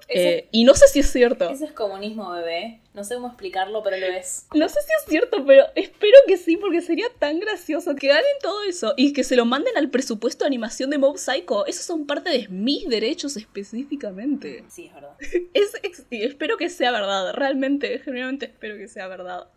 [0.09, 1.49] Eh, y no sé si es cierto.
[1.49, 2.81] Eso es comunismo, bebé.
[2.93, 4.47] No sé cómo explicarlo, pero lo es.
[4.55, 8.25] No sé si es cierto, pero espero que sí, porque sería tan gracioso que ganen
[8.41, 11.67] todo eso y que se lo manden al presupuesto de animación de Mob Psycho.
[11.67, 14.65] Esos son parte de mis derechos específicamente.
[14.69, 15.17] Sí, es verdad.
[15.55, 15.73] Es,
[16.11, 19.49] espero que sea verdad, realmente, genuinamente espero que sea verdad.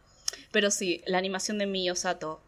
[0.51, 2.41] Pero sí, la animación de Miyosato,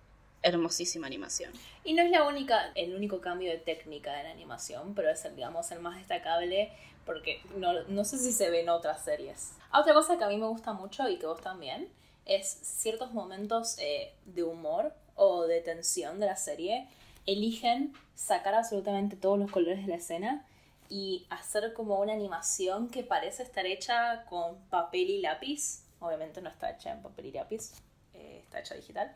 [0.43, 1.51] hermosísima animación.
[1.83, 5.23] Y no es la única, el único cambio de técnica de la animación, pero es
[5.25, 6.71] el, digamos, el más destacable
[7.05, 9.53] porque no, no sé si se ve en otras series.
[9.73, 11.89] Otra cosa que a mí me gusta mucho y que vos también
[12.25, 16.87] es ciertos momentos eh, de humor o de tensión de la serie
[17.25, 20.45] eligen sacar absolutamente todos los colores de la escena
[20.91, 25.85] y hacer como una animación que parece estar hecha con papel y lápiz.
[25.99, 27.71] Obviamente no está hecha en papel y lápiz,
[28.13, 29.09] eh, está hecha digital.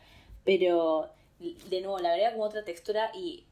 [0.45, 3.45] Pero de nuevo, le agrega como otra textura y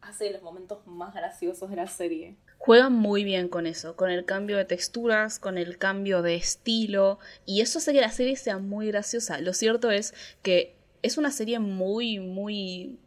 [0.00, 2.34] hace los momentos más graciosos de la serie.
[2.58, 7.20] Juegan muy bien con eso, con el cambio de texturas, con el cambio de estilo,
[7.46, 9.40] y eso hace que la serie sea muy graciosa.
[9.40, 12.98] Lo cierto es que es una serie muy, muy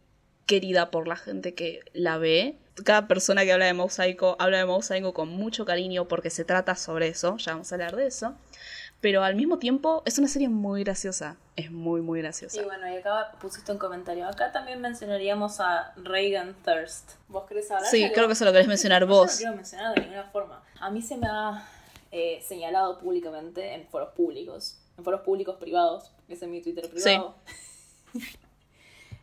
[0.45, 2.57] querida por la gente que la ve.
[2.85, 6.75] Cada persona que habla de Mosaico habla de Mosaico con mucho cariño porque se trata
[6.75, 8.33] sobre eso, ya vamos a hablar de eso.
[9.01, 12.61] Pero al mismo tiempo es una serie muy graciosa, es muy, muy graciosa.
[12.61, 14.27] Y bueno, y acá pusiste un comentario.
[14.27, 17.13] Acá también mencionaríamos a Reagan Thirst.
[17.27, 17.89] ¿Vos querés hablar?
[17.89, 19.25] Sí, creo que eso lo querés mencionar vos.
[19.25, 20.63] No, no quiero mencionar de ninguna forma.
[20.79, 21.67] A mí se me ha
[22.11, 27.35] eh, señalado públicamente en foros públicos, en foros públicos privados, ese es mi Twitter privado.
[28.13, 28.19] Sí.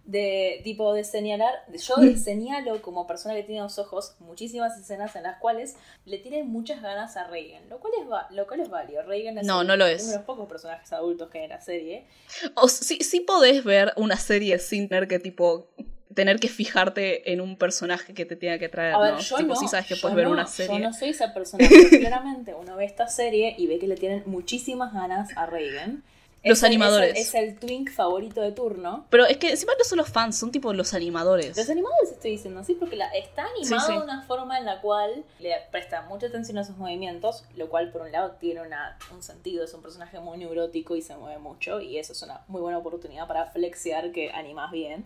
[0.08, 1.52] de tipo de señalar,
[1.86, 6.48] yo señalo como persona que tiene dos ojos muchísimas escenas en las cuales le tienen
[6.48, 9.02] muchas ganas a Reagan, lo cual es, lo cual es válido.
[9.02, 10.08] Reagan es, no, uno lo es.
[10.08, 12.06] de los pocos personajes adultos que hay en la serie.
[12.54, 15.68] O sí, sí podés ver una serie sin tener que tipo
[16.14, 18.94] tener que fijarte en un personaje que te tenga que traer.
[18.94, 19.20] A ver, ¿no?
[19.20, 20.78] yo tipo, no, sí sabes que puedes ver no, una serie.
[20.78, 23.96] Yo no soy esa persona, pero claramente uno ve esta serie y ve que le
[23.96, 26.02] tienen muchísimas ganas a Reagan.
[26.44, 27.18] Los Es el- animadores.
[27.18, 29.06] Es el, es el twink favorito de turno.
[29.10, 31.56] Pero es que encima no son los fans, son tipo los animadores.
[31.56, 33.98] Los animadores estoy diciendo, sí, porque la, está animado Sí, sí.
[33.98, 37.90] de una forma en la cual le presta mucha atención a sus movimientos, lo cual
[37.90, 41.38] por un lado tiene una, un sentido, es un personaje muy neurótico y se mueve
[41.38, 45.04] mucho, y eso es una muy buena oportunidad para flexear que animas bien.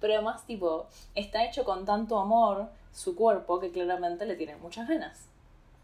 [0.00, 4.88] Pero además, tipo, está hecho con tanto amor su cuerpo que claramente le tiene muchas
[4.88, 5.26] ganas.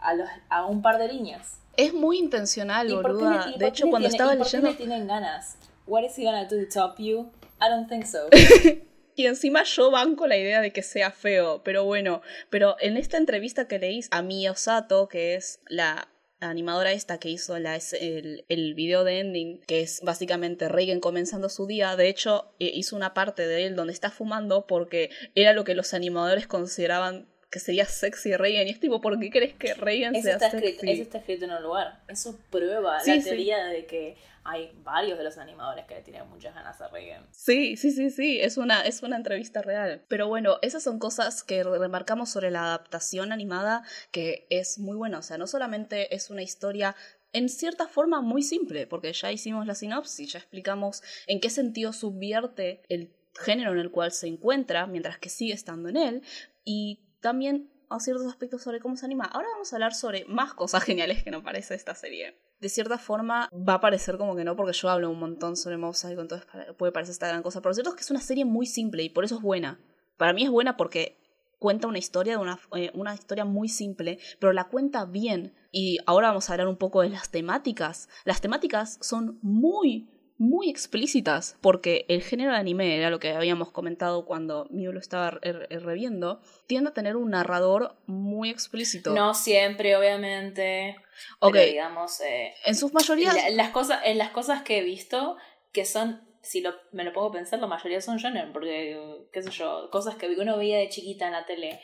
[0.00, 1.58] A, los, a un par de líneas.
[1.84, 3.52] Es muy intencional, ¿Y por qué le- boluda.
[3.56, 4.76] De hecho, cuando tiene- estaba y por qué leyendo.
[4.76, 5.56] tienen ganas?
[5.86, 7.30] What is he gonna do to top you?
[7.60, 8.28] I don't think so.
[9.16, 13.18] Y encima yo banco la idea de que sea feo, pero bueno, pero en esta
[13.18, 16.08] entrevista que leí a Mio Sato, que es la
[16.40, 21.50] animadora esta que hizo la, el, el video de ending, que es básicamente Reagan comenzando
[21.50, 25.52] su día, de hecho eh, hizo una parte de él donde está fumando porque era
[25.52, 29.54] lo que los animadores consideraban que sería sexy Reagan, y es tipo, ¿por qué crees
[29.54, 30.66] que Reagan Eso sea está, sexy?
[30.68, 32.00] escrito, eso está escrito en un lugar.
[32.08, 33.24] Eso prueba Sí, la sí.
[33.28, 37.26] teoría de que hay varios de los animadores que le tienen muchas ganas a Reagan.
[37.32, 40.02] Sí, sí, sí, sí, es una, es una entrevista real.
[40.08, 43.82] Pero bueno, esas son cosas que remarcamos sobre la adaptación animada
[44.12, 45.18] que es muy buena.
[45.18, 46.94] O sea, no solamente es una historia
[47.32, 51.92] en cierta forma muy simple, porque ya hicimos la sinopsis, ya explicamos en qué sentido
[51.92, 53.12] subvierte el
[53.44, 56.22] género en el cual se encuentra, mientras que sigue estando en él,
[56.64, 59.24] y también a ciertos aspectos sobre cómo se anima.
[59.24, 62.40] Ahora vamos a hablar sobre más cosas geniales que nos parece esta serie.
[62.60, 65.76] De cierta forma va a parecer como que no, porque yo hablo un montón sobre
[65.76, 66.46] Mob Psycho, entonces
[66.78, 67.60] puede parecer esta gran cosa.
[67.60, 69.80] Pero lo cierto es que es una serie muy simple y por eso es buena.
[70.16, 71.18] Para mí es buena porque
[71.58, 75.54] cuenta una historia de una, eh, una historia muy simple, pero la cuenta bien.
[75.72, 78.08] Y ahora vamos a hablar un poco de las temáticas.
[78.24, 80.08] Las temáticas son muy,
[80.40, 84.98] muy explícitas, porque el género de anime, era lo que habíamos comentado cuando Miu lo
[84.98, 89.12] estaba re- re- reviendo, tiende a tener un narrador muy explícito.
[89.14, 90.96] No siempre, obviamente.
[91.40, 91.52] Ok.
[91.52, 93.34] Pero digamos, eh, En sus mayorías...
[93.34, 95.36] la- las, cosas, en las cosas que he visto,
[95.72, 98.98] que son, si lo, me lo pongo a pensar, la mayoría son shonen, porque,
[99.34, 101.80] qué sé yo, cosas que uno veía de chiquita en la tele.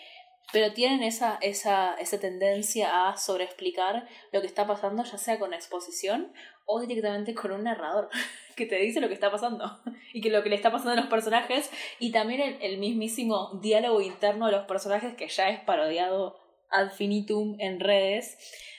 [0.53, 5.53] Pero tienen esa, esa, esa tendencia a sobreexplicar lo que está pasando, ya sea con
[5.53, 6.33] exposición
[6.65, 8.09] o directamente con un narrador
[8.57, 9.81] que te dice lo que está pasando
[10.13, 13.59] y que lo que le está pasando a los personajes y también el, el mismísimo
[13.61, 18.39] diálogo interno de los personajes que ya es parodiado ad finitum en redes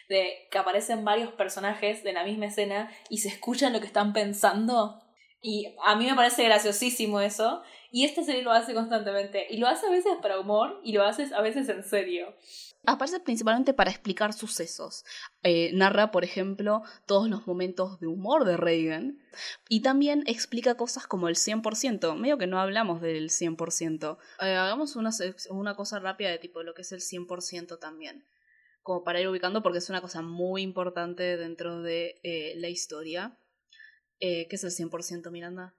[0.10, 4.13] de que aparecen varios personajes de la misma escena y se escuchan lo que están
[4.13, 5.01] pensando.
[5.41, 9.67] Y a mí me parece graciosísimo eso y esta serie lo hace constantemente y lo
[9.67, 12.34] hace a veces para humor y lo hace a veces en serio
[12.86, 15.04] Aparece principalmente para explicar sucesos.
[15.43, 19.19] Eh, narra, por ejemplo, todos los momentos de humor de Reagan.
[19.67, 22.15] Y también explica cosas como el 100%.
[22.15, 24.17] Medio que no hablamos del 100%.
[24.41, 25.10] Eh, hagamos una,
[25.50, 28.26] una cosa rápida de tipo lo que es el 100% también.
[28.84, 33.38] Como para ir ubicando porque es una cosa muy importante dentro de eh, la historia.
[34.17, 35.76] ¿Qué es el 100% Miranda?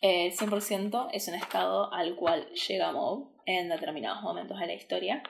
[0.00, 5.22] El 100% es un estado al cual llega Mob en determinados momentos de la historia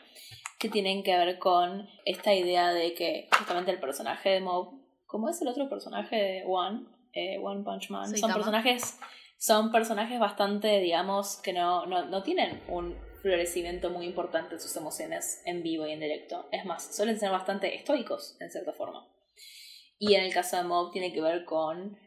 [0.59, 5.29] que tienen que ver con esta idea de que justamente el personaje de Mob, como
[5.29, 8.99] es el otro personaje de One, eh, One Punch Man, son personajes,
[9.39, 14.77] son personajes bastante, digamos, que no, no, no tienen un florecimiento muy importante en sus
[14.77, 16.49] emociones en vivo y en directo.
[16.53, 19.07] Es más, suelen ser bastante estoicos, en cierta forma.
[19.99, 21.99] Y en el caso de Mob tiene que ver con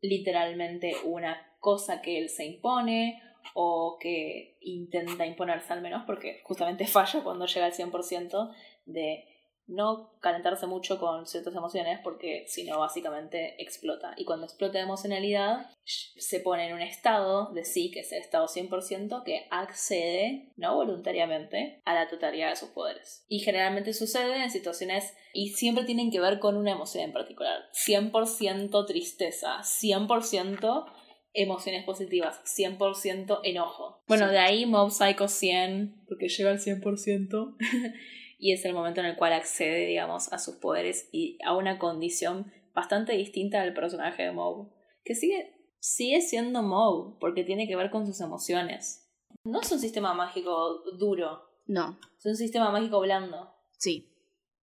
[0.00, 3.22] literalmente una cosa que él se impone
[3.54, 9.24] o que intenta imponerse al menos, porque justamente falla cuando llega al 100% de
[9.66, 14.12] no calentarse mucho con ciertas emociones porque si no básicamente explota.
[14.18, 18.46] Y cuando explota emocionalidad se pone en un estado de sí, que es el estado
[18.46, 23.24] 100%, que accede, no voluntariamente, a la totalidad de sus poderes.
[23.26, 27.70] Y generalmente sucede en situaciones y siempre tienen que ver con una emoción en particular.
[27.72, 30.92] 100% tristeza, 100%
[31.34, 34.02] emociones positivas, 100% enojo.
[34.06, 34.32] Bueno, Sí.
[34.32, 37.56] de ahí Mob Psycho 100, porque llega al 100%.
[38.38, 41.78] y es el momento en el cual accede, digamos, a sus poderes y a una
[41.78, 44.70] condición bastante distinta del personaje de Mob,
[45.04, 49.10] que sigue, sigue siendo Mob, porque tiene que ver con sus emociones.
[49.44, 53.54] No es un sistema mágico duro, No, es un sistema mágico blando.
[53.78, 54.10] Sí,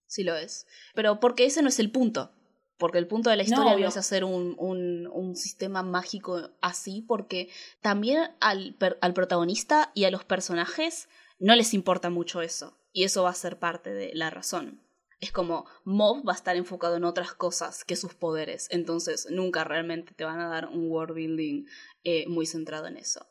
[0.07, 0.67] sí lo es.
[0.93, 2.31] Pero porque ese no es el punto.
[2.82, 7.06] Porque el punto de la historia no, es hacer un, un, un, sistema mágico así,
[7.08, 7.48] porque
[7.80, 12.76] también al, al protagonista y a los personajes no les importa mucho eso.
[12.91, 14.82] Y eso va a ser parte de la razón.
[15.20, 18.67] Es como Mob va a estar enfocado en otras cosas que sus poderes.
[18.72, 21.65] Entonces nunca realmente te van a dar un world building
[22.04, 23.28] eh, muy centrado en eso.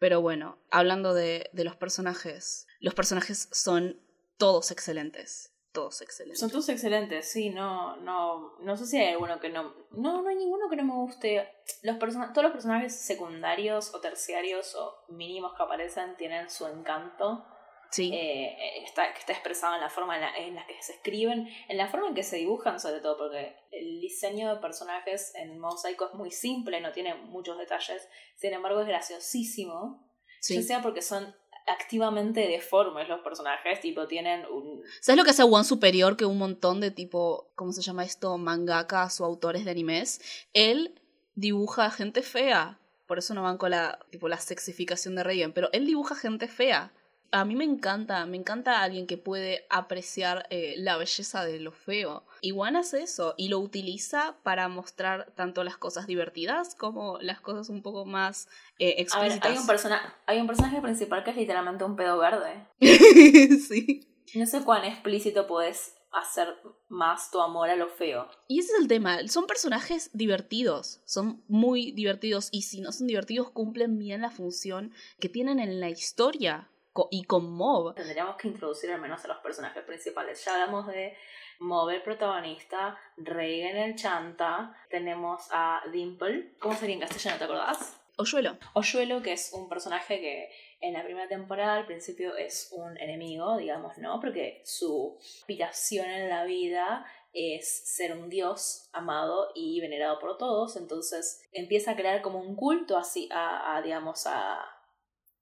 [0.00, 4.00] Pero bueno, hablando de, de los personajes, los personajes son
[4.38, 6.40] todos excelentes todos excelentes.
[6.40, 10.28] Son todos excelentes, sí, no, no, no sé si hay alguno que no, no, no
[10.28, 11.48] hay ninguno que no me guste.
[11.82, 17.44] Los todos los personajes secundarios o terciarios o mínimos que aparecen tienen su encanto.
[17.90, 18.10] Sí.
[18.12, 21.48] Eh, está, que está expresado en la forma en la, en la, que se escriben,
[21.68, 25.58] en la forma en que se dibujan sobre todo, porque el diseño de personajes en
[25.58, 30.06] Mosaico es muy simple, no tiene muchos detalles, sin embargo es graciosísimo,
[30.40, 30.54] Sí.
[30.56, 31.34] ya sea porque son
[31.68, 34.82] activamente deformes los personajes, tipo tienen un...
[35.00, 36.16] ¿Sabes lo que hace One Superior?
[36.16, 38.36] Que un montón de tipo, ¿cómo se llama esto?
[38.38, 40.20] Mangakas o autores de animes.
[40.52, 41.00] Él
[41.34, 42.78] dibuja a gente fea.
[43.06, 45.52] Por eso no van con la, tipo, la sexificación de Reigen.
[45.52, 46.92] Pero él dibuja gente fea.
[47.30, 51.72] A mí me encanta, me encanta alguien que puede apreciar eh, la belleza de lo
[51.72, 52.24] feo.
[52.40, 57.40] Y One hace eso y lo utiliza para mostrar tanto las cosas divertidas como las
[57.40, 59.44] cosas un poco más eh, explícitas.
[59.44, 62.66] A ver, hay un, persona hay un personaje principal que es literalmente un pedo verde.
[62.80, 64.08] sí.
[64.34, 66.56] No sé cuán explícito puedes hacer
[66.88, 68.28] más tu amor a lo feo.
[68.46, 73.06] Y ese es el tema, son personajes divertidos, son muy divertidos y si no son
[73.06, 76.70] divertidos cumplen bien la función que tienen en la historia
[77.10, 77.94] y con Mob.
[77.94, 80.44] Tendríamos que introducir al menos a los personajes principales.
[80.44, 81.16] Ya hablamos de
[81.60, 86.54] Mob el protagonista, Reagan el chanta, tenemos a Dimple.
[86.58, 88.00] ¿Cómo sería en castellano, te acordás?
[88.16, 88.56] Oyuelo.
[88.74, 93.56] Oyuelo, que es un personaje que en la primera temporada al principio es un enemigo,
[93.56, 94.18] digamos, ¿no?
[94.20, 100.76] Porque su aspiración en la vida es ser un dios amado y venerado por todos,
[100.76, 104.64] entonces empieza a crear como un culto así, a, a digamos, a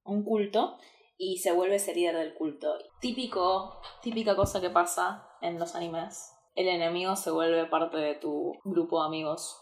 [0.05, 0.79] un culto
[1.19, 2.77] y se vuelve ese líder del culto.
[3.01, 6.33] Típico, típica cosa que pasa en los animes.
[6.55, 9.59] El enemigo se vuelve parte de tu grupo de amigos.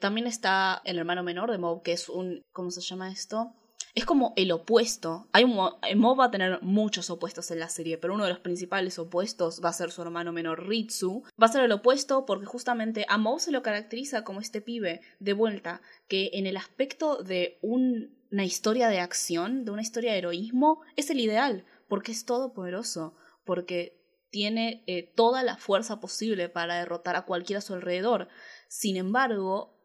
[0.00, 2.42] También está el hermano menor de Mob, que es un.
[2.52, 3.52] ¿Cómo se llama esto?
[3.94, 5.28] Es como el opuesto.
[5.32, 8.40] Hay un, Mob va a tener muchos opuestos en la serie, pero uno de los
[8.40, 11.24] principales opuestos va a ser su hermano menor Ritsu.
[11.40, 15.02] Va a ser el opuesto porque justamente a Mob se lo caracteriza como este pibe
[15.18, 20.12] de vuelta, que en el aspecto de un, una historia de acción, de una historia
[20.12, 23.14] de heroísmo, es el ideal, porque es todopoderoso,
[23.44, 28.28] porque tiene eh, toda la fuerza posible para derrotar a cualquiera a su alrededor.
[28.68, 29.78] Sin embargo,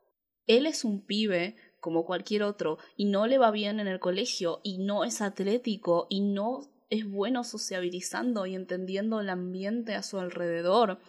[0.47, 4.61] él es un pibe como cualquier otro y no le va bien en el colegio
[4.63, 10.19] y no es atlético y no es bueno sociabilizando y entendiendo el ambiente a su
[10.19, 10.99] alrededor.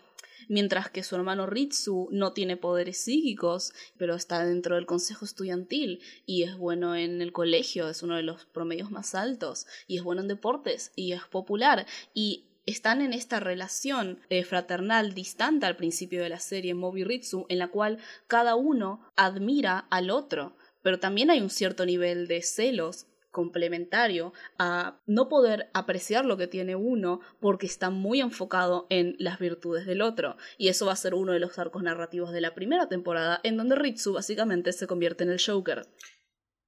[0.49, 6.01] Mientras que su hermano Ritsu no tiene poderes psíquicos, pero está dentro del consejo estudiantil
[6.27, 10.03] y es bueno en el colegio, es uno de los promedios más altos, y es
[10.03, 11.87] bueno en deportes y es popular.
[12.15, 17.47] Y están en esta relación eh, fraternal distante al principio de la serie Moby Ritsu,
[17.49, 22.43] en la cual cada uno admira al otro, pero también hay un cierto nivel de
[22.43, 29.17] celos complementario a no poder apreciar lo que tiene uno porque está muy enfocado en
[29.19, 30.37] las virtudes del otro.
[30.57, 33.57] Y eso va a ser uno de los arcos narrativos de la primera temporada, en
[33.57, 35.87] donde Ritsu básicamente se convierte en el Joker.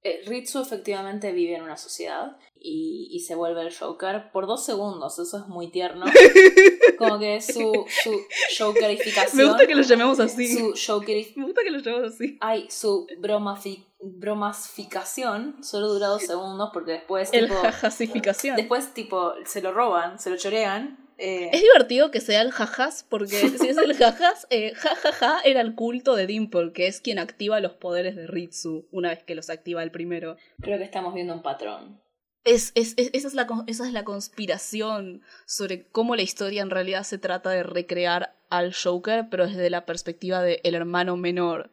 [0.03, 4.65] Eh, Ritsu efectivamente vive en una sociedad y, y, se vuelve el Joker por dos
[4.65, 6.05] segundos, eso es muy tierno.
[6.97, 8.19] Como que su, su
[8.57, 9.37] Jokerificación.
[9.37, 10.55] Me gusta que lo llamemos así.
[10.55, 12.37] Su Jokerif Me gusta que lo llamemos así.
[12.41, 17.29] Ay, su bromafi bromasficación solo dura dos segundos porque después.
[17.33, 18.55] El tipo, jajasificación.
[18.55, 20.97] Después, tipo, se lo roban, se lo chorean.
[21.17, 25.61] Eh, es divertido que sea el jajas, porque si es el jajas, eh, jajaja era
[25.61, 29.35] el culto de Dimple, que es quien activa los poderes de Ritsu una vez que
[29.35, 30.37] los activa el primero.
[30.61, 32.01] Creo que estamos viendo un patrón.
[32.43, 36.71] Es, es, es, esa, es la, esa es la conspiración sobre cómo la historia en
[36.71, 41.69] realidad se trata de recrear al Joker, pero desde la perspectiva del el hermano menor.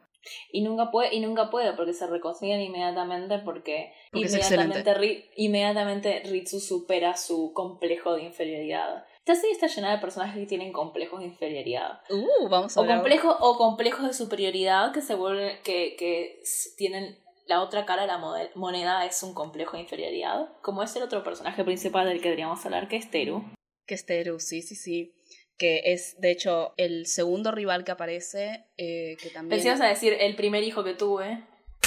[0.53, 6.23] Y nunca puede, y nunca puede, porque se reconcilian inmediatamente porque, porque inmediatamente, Ri, inmediatamente
[6.25, 9.05] Ritsu supera su complejo de inferioridad.
[9.19, 12.01] Esta serie está llena de personajes que tienen complejos de inferioridad.
[12.09, 16.40] Uh, vamos a o, complejos, o complejos de superioridad que se vuelven, que, que
[16.77, 18.19] tienen la otra cara de la
[18.55, 20.48] moneda es un complejo de inferioridad.
[20.63, 23.42] Como es el otro personaje principal del que deberíamos hablar, que es Teru.
[23.87, 25.15] Que es Teru, sí, sí, sí.
[25.59, 29.63] Que es, de hecho, el segundo rival que aparece, eh, que también...
[29.63, 31.42] Pensé a decir el primer hijo que tuve.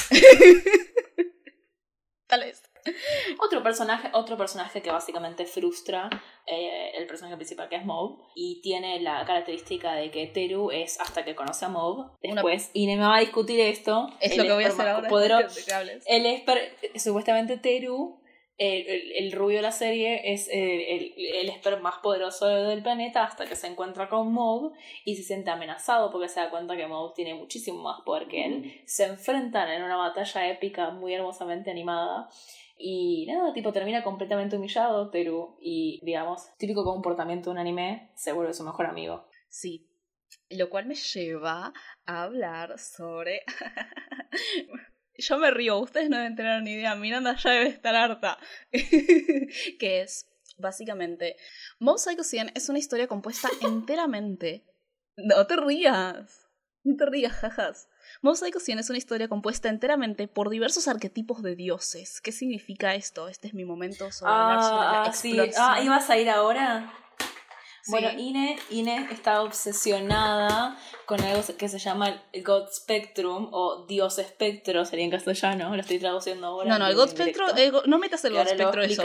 [2.27, 2.61] Tal vez.
[3.39, 6.09] Otro personaje, otro personaje que básicamente frustra
[6.47, 10.99] eh, el personaje principal que es Mob y tiene la característica de que Teru es
[10.99, 12.11] hasta que conoce a Mob.
[12.21, 14.07] Después, y me va a discutir esto.
[14.19, 15.47] Es lo que voy a hacer ahora.
[16.05, 18.20] Él es supuestamente Teru
[18.57, 23.55] el, rubio de la serie es el, el, el más poderoso del planeta hasta que
[23.55, 24.73] se encuentra con Mob
[25.03, 28.45] y se siente amenazado porque se da cuenta que Mob tiene muchísimo más poder que
[28.45, 28.81] él.
[28.85, 32.29] Se enfrentan en una batalla épica muy hermosamente animada.
[32.77, 38.31] Y nada, tipo, termina completamente humillado Teru y, digamos, típico comportamiento de un anime, se
[38.31, 39.27] vuelve su mejor amigo.
[39.49, 39.87] Sí.
[40.49, 41.73] Lo cual me lleva
[42.05, 43.41] a hablar sobre
[45.21, 48.37] yo me río, ustedes no deben tener ni idea, Miranda ya debe estar harta.
[48.71, 51.37] que es, básicamente,
[51.79, 54.65] Mob Psycho 100 es una historia compuesta enteramente...
[55.17, 56.47] No te rías,
[56.83, 57.89] no te rías, jajas.
[58.21, 62.21] Mob Psycho 100 es una historia compuesta enteramente por diversos arquetipos de dioses.
[62.21, 63.27] ¿Qué significa esto?
[63.27, 64.31] Este es mi momento sobre
[64.63, 65.37] sobre la ah, sí.
[65.57, 66.91] Ah, ¿ibas a ir ahora?
[67.87, 74.19] Bueno, Ine, Ine está obsesionada con algo que se llama el God Spectrum o Dios
[74.19, 76.69] Espectro, sería en castellano, lo estoy traduciendo ahora.
[76.69, 77.49] No, no, el God Spectrum,
[77.85, 79.03] no metas el God Spectro en eso.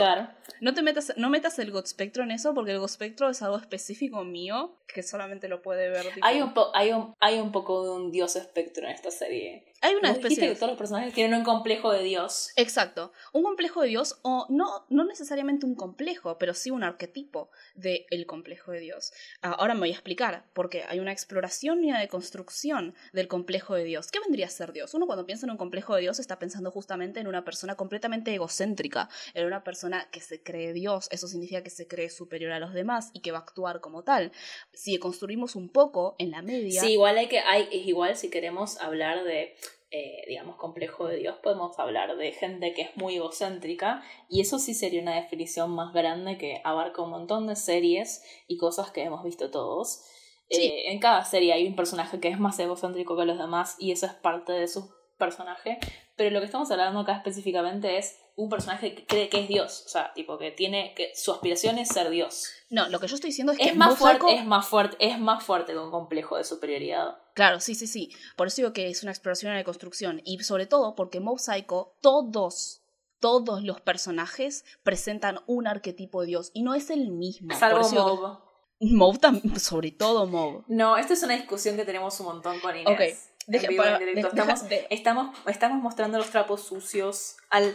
[0.61, 3.41] No, te metas, no metas el God Spectro en eso porque el God Spectro es
[3.41, 6.07] algo específico mío que solamente lo puede ver.
[6.21, 9.65] Hay, un hay, un, hay un poco de un Dios Espectro en esta serie.
[9.81, 10.49] Hay una especie de...
[10.49, 12.51] que todos los personajes tienen un complejo de Dios.
[12.55, 13.11] Exacto.
[13.31, 18.05] Un complejo de Dios, o no, no necesariamente un complejo, pero sí un arquetipo del
[18.09, 19.13] el complejo de Dios.
[19.41, 23.75] Ah, ahora me voy a explicar, porque hay una exploración y una deconstrucción del complejo
[23.75, 24.09] de Dios.
[24.09, 24.93] ¿Qué vendría a ser Dios?
[24.93, 28.33] Uno cuando piensa en un complejo de Dios está pensando justamente en una persona completamente
[28.33, 31.09] egocéntrica, en una persona que se cree Dios.
[31.11, 34.03] Eso significa que se cree superior a los demás y que va a actuar como
[34.03, 34.31] tal.
[34.73, 36.81] Si construimos un poco en la media...
[36.81, 37.39] Sí, igual hay que...
[37.39, 39.55] Hay, es igual si queremos hablar de
[39.89, 44.59] eh, digamos, complejo de Dios, podemos hablar de gente que es muy egocéntrica y eso
[44.59, 49.03] sí sería una definición más grande que abarca un montón de series y cosas que
[49.03, 50.03] hemos visto todos.
[50.49, 53.93] Eh, en cada serie hay un personaje que es más egocéntrico que los demás y
[53.93, 55.77] eso es parte de su personaje,
[56.17, 59.83] pero lo que estamos hablando acá específicamente es un personaje que cree que es Dios,
[59.87, 62.51] o sea, tipo que tiene que su aspiración es ser Dios.
[62.69, 65.43] No, lo que yo estoy diciendo es, que más fuerte, es más fuerte, es más
[65.43, 67.17] fuerte que un complejo de superioridad.
[67.33, 68.11] Claro, sí, sí, sí.
[68.35, 71.95] Por eso digo que es una exploración de construcción y sobre todo porque Mob Psycho
[71.99, 72.83] todos
[73.19, 77.57] todos los personajes presentan un arquetipo de Dios y no es el mismo.
[77.57, 78.39] Salvo Mob.
[78.79, 80.63] Mob también, sobre todo Mob.
[80.67, 82.93] No, esta es una discusión que tenemos un montón con Inés.
[82.93, 83.01] Ok.
[83.47, 84.61] estamos,
[84.91, 87.73] estamos, estamos mostrando los trapos sucios al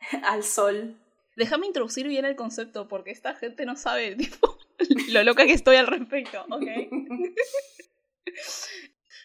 [0.24, 0.96] al sol.
[1.36, 4.58] Déjame introducir bien el concepto porque esta gente no sabe tipo,
[5.10, 6.64] lo loca que estoy al respecto, ¿ok?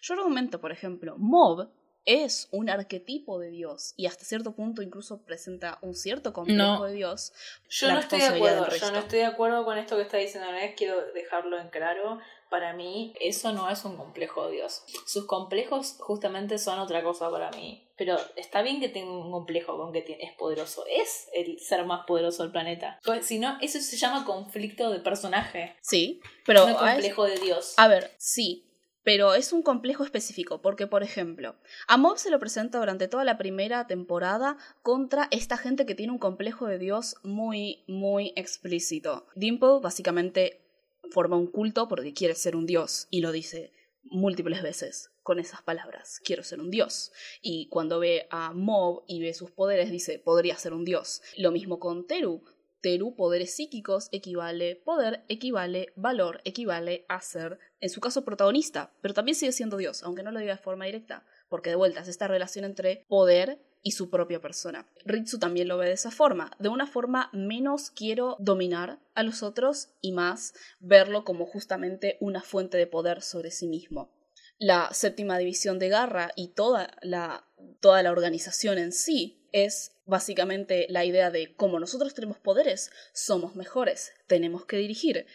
[0.02, 1.70] Yo argumento, por ejemplo, Mob
[2.06, 6.94] es un arquetipo de Dios y hasta cierto punto incluso presenta un cierto complejo de
[6.94, 7.32] Dios.
[7.70, 10.50] Yo no estoy de acuerdo, yo no estoy de acuerdo con esto que está diciendo
[10.50, 12.20] Inés, quiero dejarlo en claro.
[12.54, 14.84] Para mí eso no es un complejo de Dios.
[15.08, 17.90] Sus complejos justamente son otra cosa para mí.
[17.98, 20.84] Pero está bien que tenga un complejo con que es poderoso.
[20.88, 23.00] Es el ser más poderoso del planeta.
[23.24, 25.76] Si no, eso se llama conflicto de personaje.
[25.82, 26.68] Sí, pero...
[26.68, 27.74] No complejo de Dios.
[27.78, 28.70] A ver, sí,
[29.04, 31.56] pero es un complejo específico, porque por ejemplo,
[31.88, 36.14] a Mob se lo presenta durante toda la primera temporada contra esta gente que tiene
[36.14, 39.26] un complejo de Dios muy, muy explícito.
[39.36, 40.63] Dimple básicamente
[41.12, 43.72] forma un culto porque quiere ser un dios y lo dice
[44.04, 47.12] múltiples veces con esas palabras, quiero ser un dios.
[47.42, 51.22] Y cuando ve a Mob y ve sus poderes dice, podría ser un dios.
[51.38, 52.44] Lo mismo con Teru,
[52.82, 59.14] Teru, poderes psíquicos, equivale poder, equivale valor, equivale a ser, en su caso, protagonista, pero
[59.14, 62.10] también sigue siendo Dios, aunque no lo diga de forma directa, porque de vuelta es
[62.10, 64.90] esta relación entre poder y su propia persona.
[65.06, 69.44] Ritsu también lo ve de esa forma, de una forma menos quiero dominar a los
[69.44, 74.12] otros y más verlo como justamente una fuente de poder sobre sí mismo.
[74.58, 77.46] La séptima división de Garra y toda la,
[77.82, 83.56] toda la organización en sí es básicamente la idea de como nosotros tenemos poderes, somos
[83.56, 85.26] mejores, tenemos que dirigir.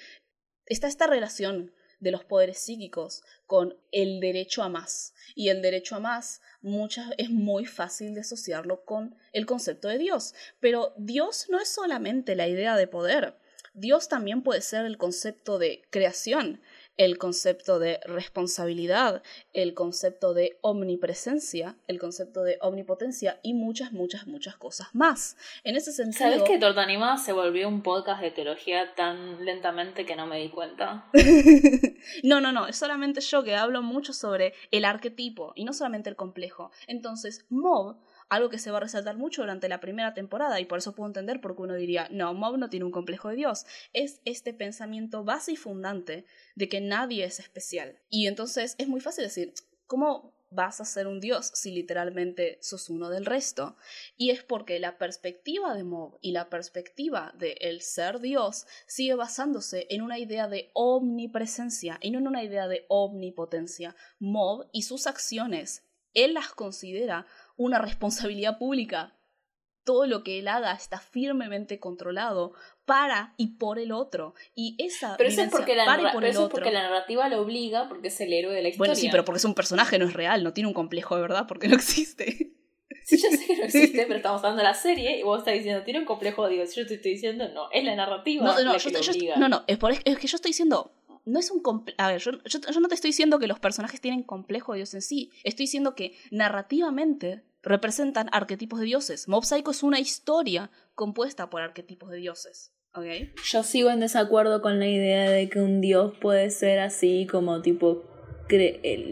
[0.67, 5.15] Está esta relación de los poderes psíquicos con el derecho a más.
[5.35, 9.99] Y el derecho a más muchas, es muy fácil de asociarlo con el concepto de
[9.99, 10.35] Dios.
[10.61, 13.35] Pero Dios no es solamente la idea de poder.
[13.75, 16.61] Dios también puede ser el concepto de creación,
[16.99, 19.23] el concepto de responsabilidad,
[19.55, 25.37] el concepto de omnipresencia, el concepto de omnipotencia y muchas, muchas, muchas cosas más.
[25.65, 26.19] En ese sentido...
[26.19, 30.39] ¿Sabes que Torta Animada se volvió un podcast de teología tan lentamente que no me
[30.39, 31.09] di cuenta?
[32.25, 36.11] no, no, no, es solamente yo que hablo mucho sobre el arquetipo y no solamente
[36.11, 36.73] el complejo.
[36.89, 37.97] Entonces, Mob
[38.29, 41.09] algo que se va a resaltar mucho durante la primera temporada y por eso puedo
[41.09, 43.67] entender por qué uno diría, no, Mob no tiene un complejo de Dios.
[43.93, 47.99] Es este pensamiento base y fundante de que nadie es especial.
[48.09, 49.55] Y entonces es muy fácil decir,
[49.87, 53.77] ¿cómo vas a ser un dios si literalmente sos uno del resto.
[54.17, 59.15] Y es porque la perspectiva de Mob y la perspectiva de el ser dios sigue
[59.15, 63.95] basándose en una idea de omnipresencia y no en una idea de omnipotencia.
[64.19, 67.27] Mob y sus acciones, él las considera
[67.59, 69.15] una responsabilidad pública.
[69.85, 72.53] Todo lo que él haga está firmemente controlado
[72.85, 74.35] para y por el otro.
[74.55, 75.85] Y esa pero eso es porque la,
[76.51, 78.91] porque la narrativa lo obliga, porque es el héroe de la historia.
[78.91, 81.23] Bueno, sí, pero porque es un personaje, no es real, no tiene un complejo de
[81.23, 82.55] verdad, porque no existe.
[83.05, 85.55] Sí, yo sé que no existe, pero estamos hablando de la serie y vos estás
[85.55, 86.75] diciendo, tiene un complejo de Dios.
[86.75, 89.37] Yo te estoy diciendo, no, es la narrativa no, no, la que obliga.
[89.37, 90.93] no, no, es, por, es, que yo estoy diciendo,
[91.25, 91.63] no es un
[91.97, 94.79] a ver, yo, yo, yo, no te estoy diciendo que los personajes tienen complejo de
[94.79, 99.29] Dios en sí, estoy diciendo que narrativamente representan arquetipos de dioses.
[99.29, 102.73] Mob Psycho es una historia compuesta por arquetipos de dioses.
[103.45, 107.63] Yo sigo en desacuerdo con la idea de que un dios puede ser así como
[107.63, 108.05] tipo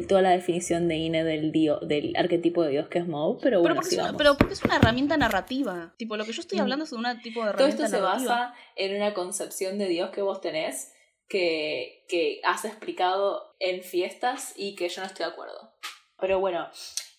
[0.09, 3.81] toda la definición de Ine del del arquetipo de dios que es Mob, pero bueno,
[4.17, 5.95] pero porque, es una, herramienta narrativa.
[5.99, 6.63] Tipo, lo que yo estoy mm.
[6.63, 9.89] hablando es de un tipo de herramienta Todo esto se basa en una concepción de
[9.89, 10.95] dios que vos tenés
[11.29, 15.71] que, que has explicado en fiestas y que yo no estoy de acuerdo.
[16.19, 16.67] Pero bueno,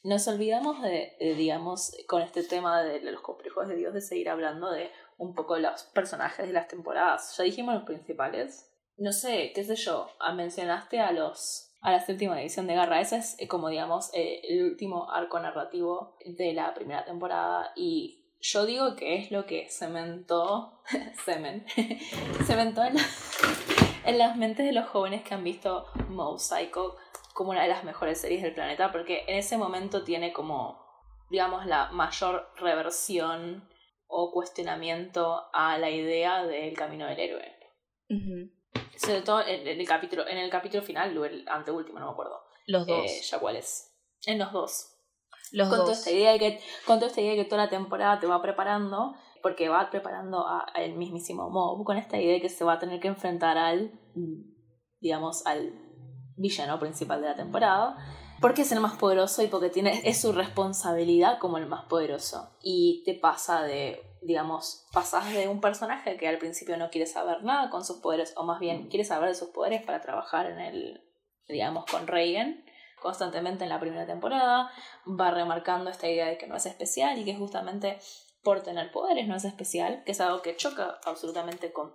[0.08, 4.30] nos olvidamos de, de digamos, con este tema de los complejos de Dios, de seguir
[4.30, 7.36] hablando de un poco los personajes de las temporadas.
[7.38, 8.72] Ya dijimos los principales.
[8.95, 13.01] No sé, qué sé yo, ah, mencionaste a los a la séptima edición de Garra.
[13.01, 18.24] Ese es eh, como digamos eh, el último arco narrativo de la primera temporada y
[18.39, 20.82] yo digo que es lo que cementó
[21.26, 21.66] semen
[22.47, 22.95] cementó en,
[24.05, 26.95] en, las mentes de los jóvenes que han visto Mob Psycho
[27.38, 30.84] como una de las mejores series del planeta porque en ese momento tiene como
[31.30, 33.70] digamos la mayor reversión
[34.08, 37.56] o cuestionamiento a la idea del camino del héroe.
[38.96, 42.42] Sobre todo en, el capítulo, en el capítulo final o el anteúltimo, no me acuerdo.
[42.66, 43.06] Los dos.
[43.06, 43.96] Eh, ya cuál es.
[44.26, 44.96] En los dos.
[45.52, 45.86] Los con dos.
[45.86, 48.26] Toda esta idea de que, con toda esta idea de que toda la temporada te
[48.26, 49.14] va preparando,
[49.44, 53.00] porque va preparando al mismísimo Mob, con esta idea de que se va a tener
[53.00, 53.92] que enfrentar al,
[55.00, 55.87] digamos, al
[56.38, 57.98] villano principal de la temporada
[58.40, 62.52] porque es el más poderoso y porque tiene, es su responsabilidad como el más poderoso.
[62.62, 67.44] Y te pasa de, digamos, pasas de un personaje que al principio no quiere saber
[67.44, 70.60] nada con sus poderes, o más bien quiere saber de sus poderes para trabajar en
[70.60, 71.04] el,
[71.48, 72.64] digamos, con Reagan
[73.02, 74.72] constantemente en la primera temporada,
[75.08, 78.00] va remarcando esta idea de que no es especial y que justamente
[78.42, 81.94] por tener poderes no es especial, que es algo que choca absolutamente con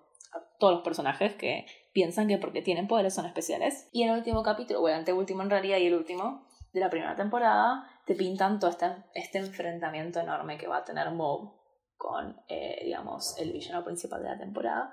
[0.60, 3.88] todos los personajes que piensan que porque tienen poderes son especiales.
[3.92, 6.90] Y en el último capítulo, o el anteúltimo en realidad y el último de la
[6.90, 11.54] primera temporada, te pintan todo este, este enfrentamiento enorme que va a tener Mob
[11.96, 14.92] con, eh, digamos, el villano principal de la temporada,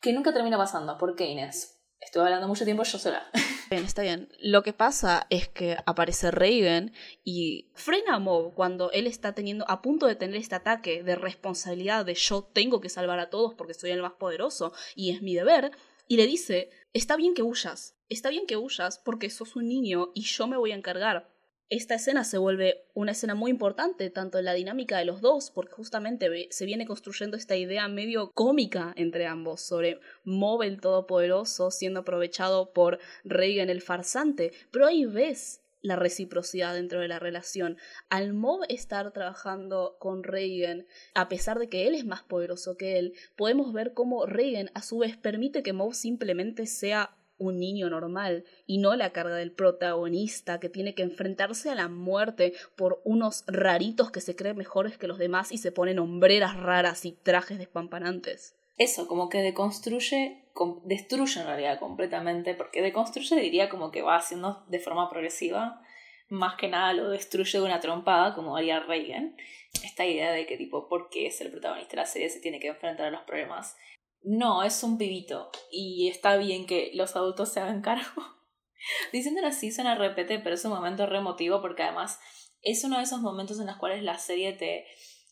[0.00, 0.96] que nunca termina pasando.
[0.96, 1.80] ¿Por qué, Inés?
[2.00, 3.30] Estuve hablando mucho tiempo yo sola.
[3.70, 4.28] Bien, está bien.
[4.40, 9.64] Lo que pasa es que aparece Reagan y frena a Mob cuando él está teniendo,
[9.68, 13.54] a punto de tener este ataque de responsabilidad de yo tengo que salvar a todos
[13.54, 15.70] porque soy el más poderoso y es mi deber,
[16.10, 20.10] y le dice, está bien que huyas, está bien que huyas porque sos un niño
[20.12, 21.30] y yo me voy a encargar.
[21.68, 25.52] Esta escena se vuelve una escena muy importante, tanto en la dinámica de los dos,
[25.52, 32.00] porque justamente se viene construyendo esta idea medio cómica entre ambos, sobre Mob Todopoderoso siendo
[32.00, 37.76] aprovechado por Reagan el farsante, pero ahí ves la reciprocidad dentro de la relación.
[38.08, 42.98] Al Mob estar trabajando con Reagan, a pesar de que él es más poderoso que
[42.98, 47.88] él, podemos ver cómo Reagan a su vez permite que Mob simplemente sea un niño
[47.88, 53.00] normal y no la carga del protagonista que tiene que enfrentarse a la muerte por
[53.04, 57.12] unos raritos que se creen mejores que los demás y se ponen hombreras raras y
[57.12, 58.54] trajes despampanantes.
[58.76, 60.44] Eso, como que deconstruye,
[60.84, 65.82] destruye en realidad completamente, porque deconstruye diría como que va haciendo de forma progresiva,
[66.28, 69.36] más que nada lo destruye de una trompada, como haría Reagan.
[69.84, 72.60] Esta idea de que tipo, ¿por qué es el protagonista de la serie se tiene
[72.60, 73.76] que enfrentar a los problemas
[74.22, 78.22] no, es un pibito y está bien que los adultos se hagan cargo.
[79.12, 82.20] Diciéndolo así suena repete, pero es un momento remotivo porque además
[82.62, 84.86] es uno de esos momentos en los cuales la serie te,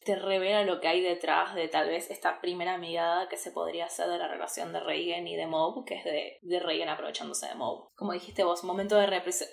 [0.05, 3.87] te revela lo que hay detrás de tal vez esta primera mirada que se podría
[3.87, 7.55] hacer de la relación de Reagan y de Mob, que es de, de aprovechándose de
[7.55, 7.91] Mob.
[7.95, 9.07] Como dijiste vos, momento de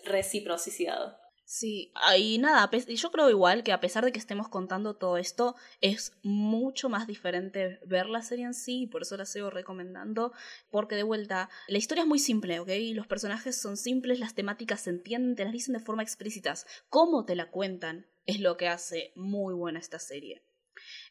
[0.06, 1.18] reciprocidad.
[1.48, 5.56] Sí, y nada, yo creo igual que a pesar de que estemos contando todo esto,
[5.80, 10.34] es mucho más diferente ver la serie en sí, y por eso la sigo recomendando,
[10.72, 12.70] porque de vuelta, la historia es muy simple, ¿ok?
[12.96, 16.66] Los personajes son simples, las temáticas se entienden, te las dicen de forma explícitas.
[16.89, 20.43] Cómo te la cuentan es lo que hace muy buena esta serie.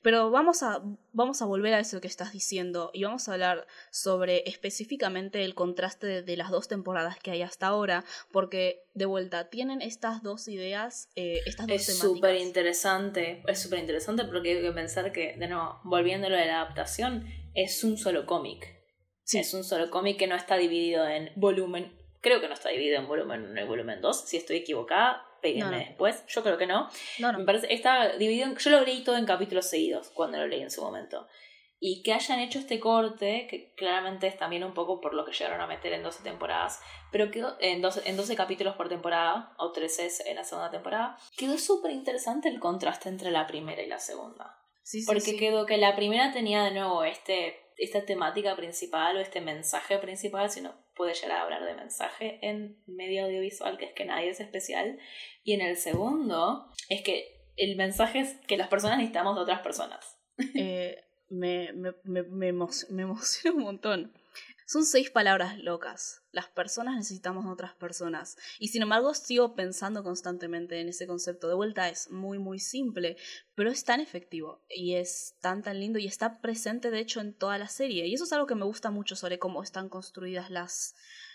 [0.02, 3.66] Pero vamos a, vamos a volver a eso que estás diciendo y vamos a hablar
[3.90, 9.48] sobre específicamente el contraste de, las dos temporadas que hay hasta ahora, porque de vuelta
[9.48, 14.62] tienen estas dos ideas, eh, estas dos es súper interesante, es súper interesante porque hay
[14.62, 18.74] que pensar que, de nuevo, volviéndolo de la adaptación, es un solo cómic.
[19.32, 21.98] Es un solo cómic que no está dividido en volumen.
[22.20, 24.28] Creo que no está dividido en volumen 1 y volumen 2.
[24.28, 26.24] Si estoy equivocada, después.
[26.26, 26.88] Yo creo que no.
[27.18, 28.54] Me parece, está dividido.
[28.56, 31.26] yo lo leí todo en capítulos seguidos cuando lo leí en su momento.
[31.80, 35.32] Y que hayan hecho este corte, que claramente es también un poco por lo que
[35.32, 36.80] llegaron a meter en 12 temporadas,
[37.12, 41.18] pero quedó en 12, en 12 capítulos por temporada, o 13 en la segunda temporada,
[41.36, 44.58] quedó súper interesante el contraste entre la primera y la segunda.
[45.06, 49.98] Porque quedó que la primera tenía de nuevo este, esta temática principal o este mensaje
[49.98, 54.30] principal, sino puede llegar a hablar de mensaje en medio audiovisual, que es que nadie
[54.30, 54.98] es especial.
[55.42, 59.60] Y en el segundo, es que el mensaje es que las personas necesitamos de otras
[59.60, 60.18] personas.
[60.54, 60.96] Eh,
[61.28, 62.48] me, me, me, me,
[63.02, 64.12] emociona un montón.
[64.66, 66.22] Son seis palabras locas.
[66.32, 68.36] Las personas necesitamos otras personas.
[68.58, 71.48] Y sin embargo sigo pensando constantemente en ese concepto.
[71.48, 73.16] De vuelta es muy, muy simple,
[73.54, 77.34] pero es tan efectivo y es tan, tan lindo y está presente de hecho en
[77.34, 78.06] toda la serie.
[78.06, 80.94] Y eso es algo que me gusta mucho sobre cómo están construidas las,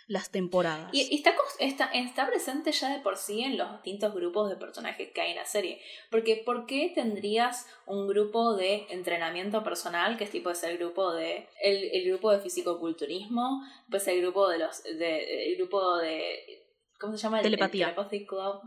[0.09, 0.89] las temporadas.
[0.91, 5.11] Y, está, está, está, presente ya de por sí en los distintos grupos de personajes
[5.11, 5.79] que hay en la serie.
[6.09, 11.13] Porque ¿por qué tendrías un grupo de entrenamiento personal, que es tipo es el grupo
[11.13, 16.65] de el, el grupo de fisicoculturismo, pues el grupo de los de, el grupo de
[16.99, 17.43] ¿cómo se llama?
[17.43, 17.89] Telepatía.
[17.89, 18.61] El, Club,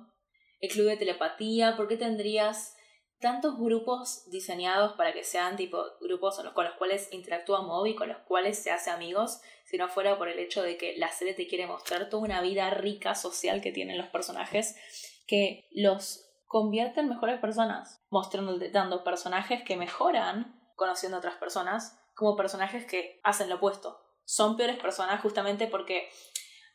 [0.61, 2.77] el club de telepatía, ¿por qué tendrías
[3.23, 8.09] tantos grupos diseñados para que sean tipo grupos con los cuales interactúa Moby, y con
[8.09, 11.33] los cuales se hace amigos, si no fuera por el hecho de que la serie
[11.33, 14.77] te quiere mostrar toda una vida rica social que tienen los personajes
[15.27, 21.99] que los convierte en mejores personas, mostrando, dando personajes que mejoran conociendo a otras personas,
[22.15, 23.99] como personajes que hacen lo opuesto.
[24.25, 26.11] Son peores personas justamente porque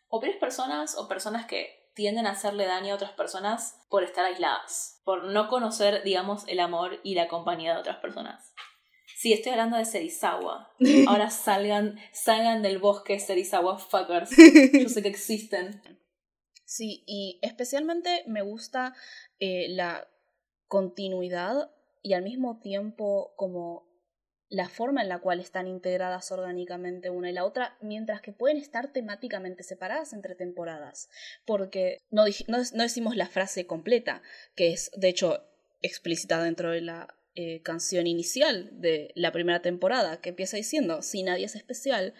[0.08, 4.24] o peores personas o personas que tienden a hacerle daño a otras personas por estar
[4.24, 8.54] aisladas, por no conocer, digamos, el amor y la compañía de otras personas.
[9.18, 10.72] Sí, estoy hablando de Serizawa.
[11.08, 14.30] Ahora salgan, salgan del bosque Serizawa fuckers.
[14.30, 15.82] Yo sé que existen.
[16.66, 18.93] Sí, y especialmente me gusta
[19.39, 20.08] eh, la
[20.68, 21.72] continuidad
[22.04, 23.86] y al mismo tiempo como
[24.50, 28.58] la forma en la cual están integradas orgánicamente una y la otra, mientras que pueden
[28.58, 31.10] estar temáticamente separadas entre temporadas,
[31.45, 34.22] porque no, no, decimos la frase completa,
[34.56, 35.43] que es de hecho
[35.82, 41.24] explícita dentro de la eh, canción inicial de la primera temporada, que empieza diciendo, si
[41.24, 42.14] nadie es especial,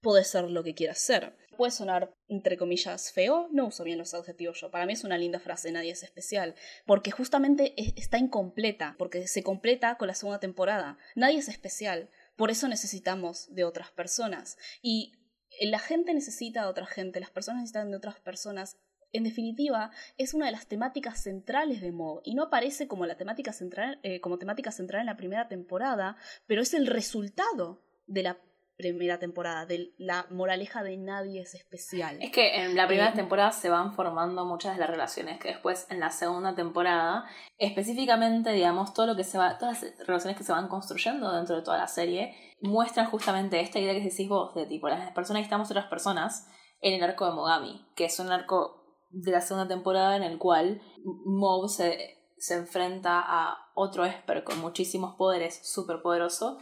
[0.00, 4.14] puede ser lo que quieras ser puede sonar, entre comillas, feo, no uso bien los
[4.14, 4.70] adjetivos yo.
[4.70, 6.54] Para mí es una linda frase, nadie es especial,
[6.86, 10.96] porque justamente está incompleta, porque se completa con la segunda temporada.
[11.16, 14.56] Nadie es especial, por eso necesitamos de otras personas.
[14.80, 15.12] Y
[15.60, 18.78] la gente necesita de otra gente, las personas necesitan de otras personas.
[19.12, 23.16] En definitiva, es una de las temáticas centrales de Mo y no aparece como la
[23.16, 28.22] temática central, eh, como temática central en la primera temporada, pero es el resultado de
[28.22, 28.38] la
[28.78, 32.16] primera temporada, de la moraleja de nadie es especial.
[32.22, 35.48] Es que en la primera eh, temporada se van formando muchas de las relaciones que
[35.48, 37.26] después en la segunda temporada,
[37.58, 41.56] específicamente, digamos, todo lo que se va, todas las relaciones que se van construyendo dentro
[41.56, 45.40] de toda la serie, muestran justamente esta idea que decís vos, de tipo, las personas
[45.40, 46.48] necesitamos otras personas
[46.80, 50.38] en el arco de Mogami, que es un arco de la segunda temporada en el
[50.38, 50.80] cual
[51.24, 56.58] Mob se, se enfrenta a otro Esper con muchísimos poderes, súper poderoso,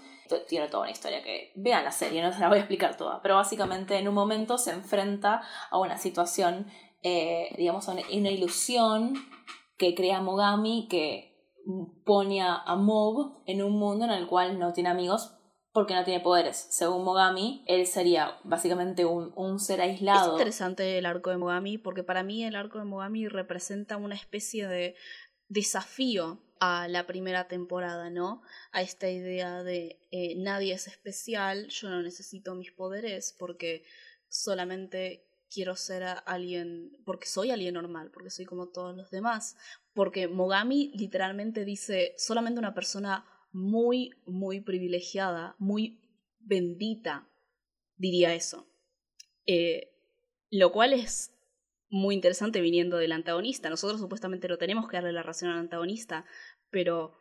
[0.49, 3.21] tiene toda una historia que vean la serie, no se la voy a explicar toda,
[3.23, 6.67] pero básicamente en un momento se enfrenta a una situación,
[7.03, 9.15] eh, digamos, una, una ilusión
[9.77, 11.35] que crea Mogami que
[12.05, 15.37] pone a Mob en un mundo en el cual no tiene amigos
[15.77, 16.69] porque no tiene poderes.
[16.71, 20.29] Según Mogami, él sería básicamente un, un, ser aislado.
[20.29, 24.15] Es interesante el arco de Mogami porque para mí el arco de Mogami representa una
[24.15, 24.95] especie de
[25.49, 28.43] desafío a la primera temporada, ¿no?
[28.73, 33.85] A esta idea de eh, nadie es especial, yo no necesito mis poderes porque
[34.29, 39.57] solamente quiero ser alguien, porque soy alguien normal, porque soy como todos los demás,
[39.95, 46.01] porque Mogami literalmente dice solamente una persona muy, muy privilegiada, muy
[46.41, 47.29] bendita,
[47.97, 48.67] diría eso.
[49.47, 49.93] Eh,
[50.51, 51.36] lo cual es
[51.89, 53.71] muy interesante viniendo del antagonista.
[53.71, 56.25] Nosotros supuestamente no tenemos que darle la razón al antagonista,
[56.71, 57.13] pero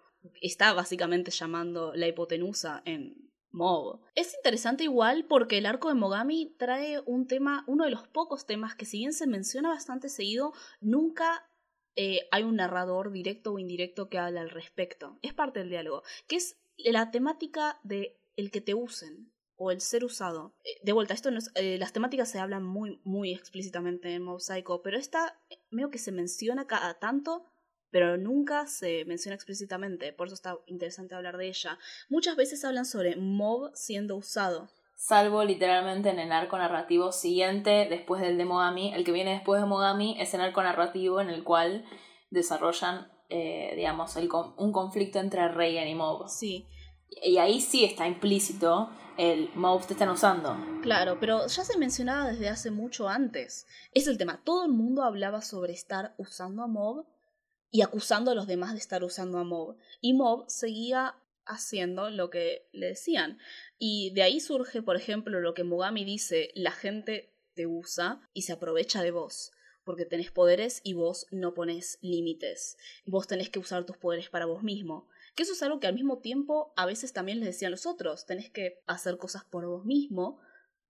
[0.42, 4.02] está básicamente llamando la hipotenusa en Mob.
[4.16, 8.46] Es interesante igual porque el arco de Mogami trae un tema, uno de los pocos
[8.46, 10.52] temas que si bien se menciona bastante seguido,
[10.82, 11.50] nunca
[11.96, 15.18] eh, hay un narrador directo o indirecto que habla al respecto.
[15.22, 19.82] Es parte del diálogo, que es la temática de el que te usen o el
[19.82, 20.54] ser usado.
[20.64, 24.40] Eh, de vuelta, esto no eh, las temáticas se hablan muy, muy explícitamente en Mob
[24.40, 25.40] Psycho, pero esta
[25.72, 27.46] veo que se menciona cada tanto,
[27.92, 31.80] pero nunca se menciona explícitamente, por eso está interesante hablar de ella.
[32.10, 34.70] Muchas veces hablan sobre Mob siendo usado.
[34.96, 38.94] Salvo literalmente en el arco narrativo siguiente, después del de Mogami.
[38.94, 41.86] El que viene después de Mogami es el arco narrativo en el cual
[42.30, 44.16] desarrollan, eh, digamos,
[44.58, 46.30] un conflicto entre Reigen y Mob.
[46.30, 46.66] Sí.
[47.10, 50.58] Y ahí sí está implícito el Mob te están usando.
[50.82, 53.66] Claro, pero ya se mencionaba desde hace mucho antes.
[53.94, 54.42] Es el tema.
[54.44, 57.06] Todo el mundo hablaba sobre estar usando a Mob
[57.72, 59.78] y acusando a los demás de estar usando a Mob.
[60.02, 63.40] Y Mob seguía haciendo lo que le decían.
[63.78, 68.42] Y de ahí surge, por ejemplo, lo que Mogami dice, la gente te usa y
[68.42, 69.52] se aprovecha de vos,
[69.84, 72.78] porque tenés poderes y vos no pones límites.
[73.06, 75.08] Vos tenés que usar tus poderes para vos mismo.
[75.36, 78.26] Que eso es algo que al mismo tiempo a veces también les decían los otros,
[78.26, 80.40] tenés que hacer cosas por vos mismo,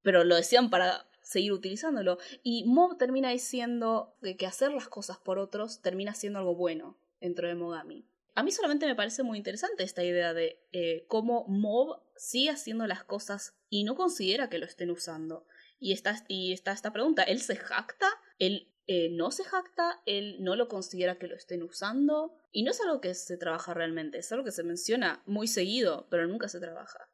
[0.03, 2.19] pero lo decían para seguir utilizándolo.
[2.43, 7.47] Y Mob termina diciendo que hacer las cosas por otros termina siendo algo bueno dentro
[7.47, 8.05] de Mogami.
[8.35, 12.85] A mí solamente me parece muy interesante esta idea de eh, cómo Mob sigue haciendo
[12.85, 15.47] las cosas y no considera que lo estén usando.
[15.79, 18.07] Y está, y está esta pregunta, ¿él se jacta?
[18.37, 20.01] ¿Él eh, no se jacta?
[20.05, 22.37] ¿Él no lo considera que lo estén usando?
[22.51, 26.07] Y no es algo que se trabaja realmente, es algo que se menciona muy seguido,
[26.09, 27.09] pero nunca se trabaja.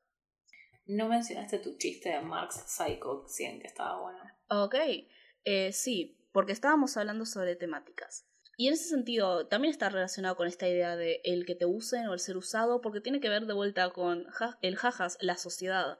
[0.86, 4.19] No mencionaste tu chiste de Marx Psycho 100, que estaba bueno.
[4.49, 4.76] Ok,
[5.45, 8.28] eh, sí, porque estábamos hablando sobre temáticas.
[8.57, 12.07] Y en ese sentido, también está relacionado con esta idea de el que te usen
[12.07, 14.28] o el ser usado, porque tiene que ver de vuelta con
[14.61, 15.99] el jajas, la sociedad.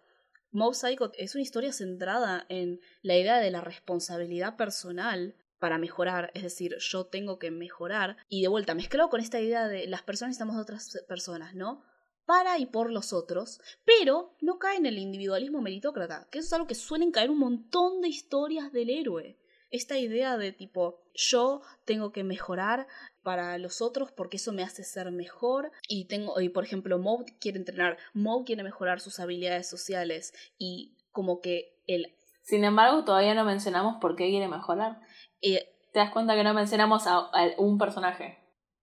[0.52, 6.32] Mob Psycho es una historia centrada en la idea de la responsabilidad personal para mejorar,
[6.34, 10.02] es decir, yo tengo que mejorar, y de vuelta mezclado con esta idea de las
[10.02, 11.86] personas estamos de otras personas, ¿no?
[12.26, 16.54] para y por los otros, pero no cae en el individualismo meritócrata, que eso es
[16.54, 19.38] algo que suelen caer un montón de historias del héroe.
[19.70, 22.88] Esta idea de tipo, yo tengo que mejorar
[23.22, 27.26] para los otros porque eso me hace ser mejor y tengo y por ejemplo Mob
[27.40, 33.36] quiere entrenar Mob quiere mejorar sus habilidades sociales y como que el sin embargo todavía
[33.36, 35.02] no mencionamos por qué quiere mejorar
[35.42, 38.38] eh, te das cuenta que no mencionamos a, un personaje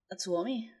[0.09, 0.71] a Tsubomi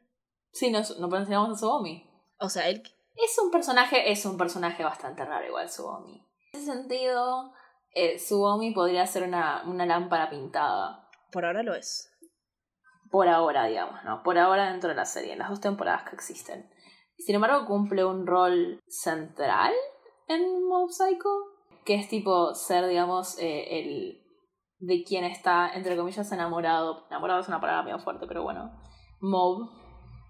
[0.51, 2.09] sí no, no mencionamos a Tsubomi
[2.39, 2.81] o sea, él...
[3.15, 6.25] Es un personaje, es un personaje bastante raro igual Subomi.
[6.53, 7.51] En ese sentido,
[7.91, 11.09] eh, Subomi podría ser una, una lámpara pintada.
[11.31, 12.09] Por ahora lo es.
[13.11, 14.23] Por ahora, digamos, ¿no?
[14.23, 16.69] Por ahora dentro de la serie, en las dos temporadas que existen.
[17.17, 19.73] Sin embargo, cumple un rol central
[20.29, 21.29] en Mob Psycho,
[21.83, 24.23] que es tipo ser, digamos, eh, el
[24.79, 27.05] de quien está, entre comillas, enamorado.
[27.09, 28.71] Enamorado es una palabra medio fuerte, pero bueno.
[29.21, 29.69] Mob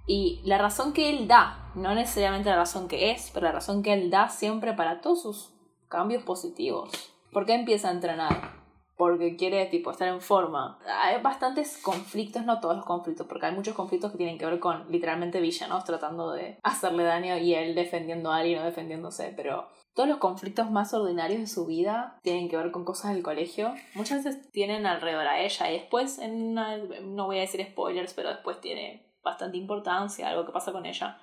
[0.10, 3.84] y la razón que él da, no necesariamente la razón que es, pero la razón
[3.84, 5.54] que él da siempre para todos sus
[5.88, 6.90] cambios positivos.
[7.32, 8.58] ¿Por qué empieza a entrenar?
[8.98, 10.80] Porque quiere tipo estar en forma.
[11.04, 14.60] Hay bastantes conflictos, no todos los conflictos, porque hay muchos conflictos que tienen que ver
[14.60, 19.68] con literalmente villanos tratando de hacerle daño y él defendiendo a alguien o defendiéndose, pero
[20.00, 23.76] todos los conflictos más ordinarios de su vida tienen que ver con cosas del colegio.
[23.96, 28.30] Muchas veces tienen alrededor a ella y después, en no voy a decir spoilers, pero
[28.30, 31.20] después tiene bastante importancia, algo que pasa con ella.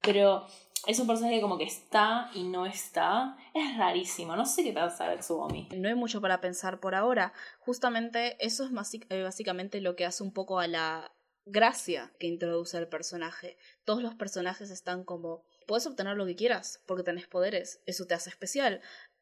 [0.00, 0.46] Pero
[0.86, 3.36] es un personaje como que está y no está.
[3.54, 5.70] Es rarísimo, no sé qué pasa de Tsubomi.
[5.76, 7.32] No hay mucho para pensar por ahora.
[7.58, 8.70] Justamente eso es
[9.08, 11.12] eh, básicamente lo que hace un poco a la
[11.44, 13.56] gracia que introduce el personaje.
[13.84, 18.14] Todos los personajes están como, puedes obtener lo que quieras porque tenés poderes, eso te
[18.14, 18.80] hace especial,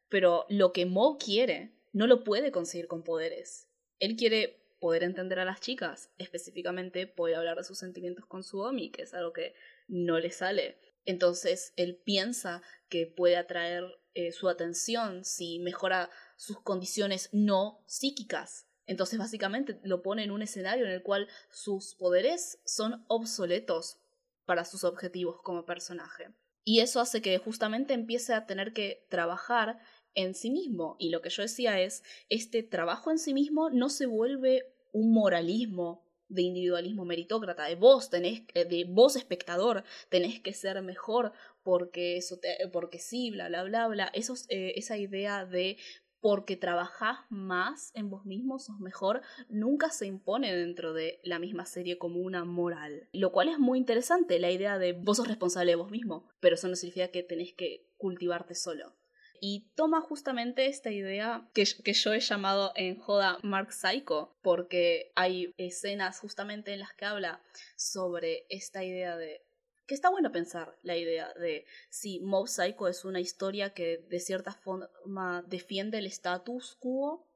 [0.09, 3.67] pero lo que Mo quiere no lo puede conseguir con poderes.
[3.99, 8.59] Él quiere poder entender a las chicas, específicamente poder hablar de sus sentimientos con su
[8.59, 9.53] Omi, que es algo que
[9.87, 10.79] no le sale.
[11.05, 13.83] Entonces él piensa que puede atraer
[14.13, 18.67] eh, su atención si mejora sus condiciones no psíquicas.
[18.87, 24.00] Entonces básicamente lo pone en un escenario en el cual sus poderes son obsoletos
[24.45, 26.29] para sus objetivos como personaje.
[26.63, 29.79] Y eso hace que justamente empiece a tener que trabajar
[30.13, 30.95] en sí mismo.
[30.99, 35.13] Y lo que yo decía es, este trabajo en sí mismo no se vuelve un
[35.13, 42.15] moralismo de individualismo meritócrata, de vos tenés, de vos espectador, tenés que ser mejor porque
[42.15, 44.11] eso te, porque sí, bla bla bla bla.
[44.13, 45.77] Eh, esa idea de
[46.21, 51.65] porque trabajás más en vos mismo, sos mejor, nunca se impone dentro de la misma
[51.65, 53.09] serie como una moral.
[53.11, 56.55] Lo cual es muy interesante, la idea de vos sos responsable de vos mismo, pero
[56.55, 58.95] eso no significa que tenés que cultivarte solo.
[59.43, 65.11] Y toma justamente esta idea que, que yo he llamado en joda Mark Psycho, porque
[65.15, 67.41] hay escenas justamente en las que habla
[67.75, 69.43] sobre esta idea de
[69.91, 74.21] que está bueno pensar la idea de si Mob Psycho es una historia que de
[74.21, 77.27] cierta forma defiende el status quo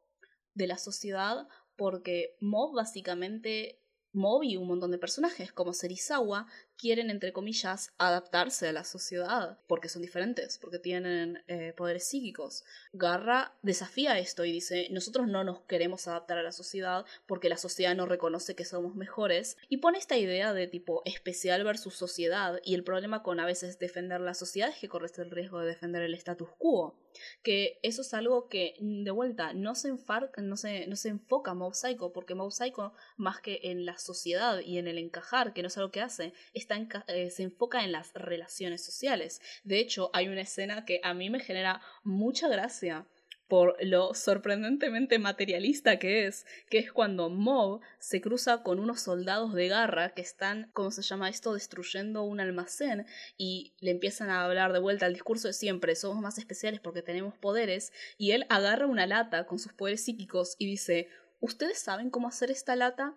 [0.54, 3.82] de la sociedad, porque Mob básicamente
[4.16, 6.48] Mob y un montón de personajes como Serizawa
[6.78, 12.64] quieren, entre comillas, adaptarse a la sociedad, porque son diferentes, porque tienen eh, poderes psíquicos.
[12.94, 17.58] Garra desafía esto y dice, nosotros no nos queremos adaptar a la sociedad porque la
[17.58, 22.60] sociedad no reconoce que somos mejores, y pone esta idea de tipo especial versus sociedad,
[22.64, 25.68] y el problema con a veces defender la sociedad es que corres el riesgo de
[25.68, 26.96] defender el status quo,
[27.44, 29.92] que eso es algo que, de vuelta, no se,
[30.38, 34.60] no se, no se enfoca Mob Psycho, porque Mob Psycho, más que en la sociedad
[34.60, 38.14] y en el encajar, que no es algo que hace, eh, se enfoca en las
[38.14, 39.42] relaciones sociales.
[39.64, 43.08] De hecho, hay una escena que a mí me genera mucha gracia
[43.48, 49.54] por lo sorprendentemente materialista que es, que es cuando Mob se cruza con unos soldados
[49.54, 53.06] de garra que están, ¿cómo se llama esto?, destruyendo un almacén
[53.38, 57.02] y le empiezan a hablar de vuelta al discurso de siempre, somos más especiales porque
[57.02, 62.10] tenemos poderes, y él agarra una lata con sus poderes psíquicos y dice, ¿ustedes saben
[62.10, 63.16] cómo hacer esta lata?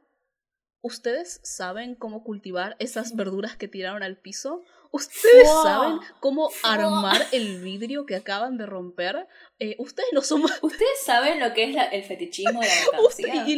[0.81, 4.63] ¿Ustedes saben cómo cultivar esas verduras que tiraron al piso?
[4.91, 9.27] ¿Ustedes saben cómo armar el vidrio que acaban de romper?
[9.59, 10.43] Eh, ustedes no son...
[10.63, 13.53] ¿Ustedes saben lo que es el fetichismo de la y,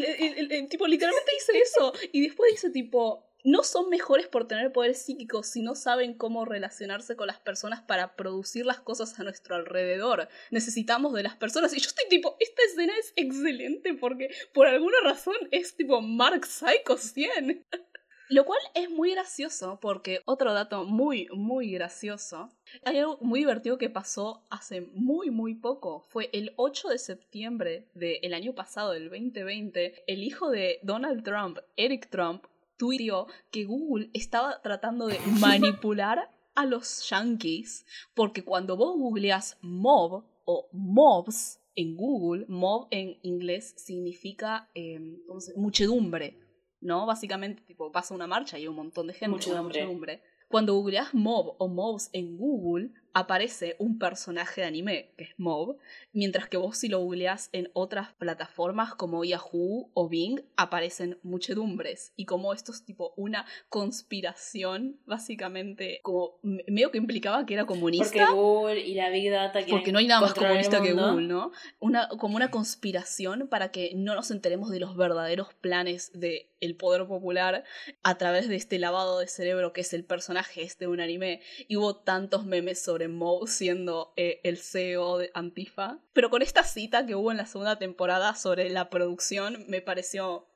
[0.51, 1.93] el, tipo literalmente dice eso.
[2.13, 6.45] Y después dice tipo, no son mejores por tener poderes psíquicos si no saben cómo
[6.45, 10.29] relacionarse con las personas para producir las cosas a nuestro alrededor.
[10.51, 11.73] Necesitamos de las personas.
[11.75, 16.47] Y yo estoy tipo, esta escena es excelente porque por alguna razón es tipo Mark
[16.47, 17.67] Psycho 100.
[18.31, 22.49] Lo cual es muy gracioso porque otro dato muy, muy gracioso.
[22.85, 26.05] Hay algo muy divertido que pasó hace muy, muy poco.
[26.09, 30.05] Fue el 8 de septiembre del año pasado, del 2020.
[30.07, 32.45] El hijo de Donald Trump, Eric Trump,
[32.77, 40.25] tuiteó que Google estaba tratando de manipular a los yankees porque cuando vos googleas mob
[40.45, 45.19] o mobs en Google, mob en inglés significa em,
[45.57, 46.39] muchedumbre,
[46.81, 47.07] ¿no?
[47.07, 50.23] Básicamente, tipo, pasa una marcha y hay un montón de gente, muchedumbre.
[50.49, 55.77] Cuando googleas mob o mobs en Google, aparece un personaje de anime, que es Mob,
[56.13, 62.13] mientras que vos si lo googleás en otras plataformas como Yahoo o Bing, aparecen muchedumbres.
[62.17, 68.27] Y como esto es tipo una conspiración, básicamente, como medio que implicaba que era comunista.
[68.27, 71.53] Porque Google y la Big Data Porque no hay nada más comunista que Google, ¿no?
[71.79, 76.77] Una, como una conspiración para que no nos enteremos de los verdaderos planes del el
[76.77, 77.65] poder popular
[78.03, 81.41] a través de este lavado de cerebro que es el personaje este de un anime.
[81.69, 86.01] Y hubo tantos memes sobre Moe siendo eh, el CEO de Antifa.
[86.13, 90.47] Pero con esta cita que hubo en la segunda temporada sobre la producción me pareció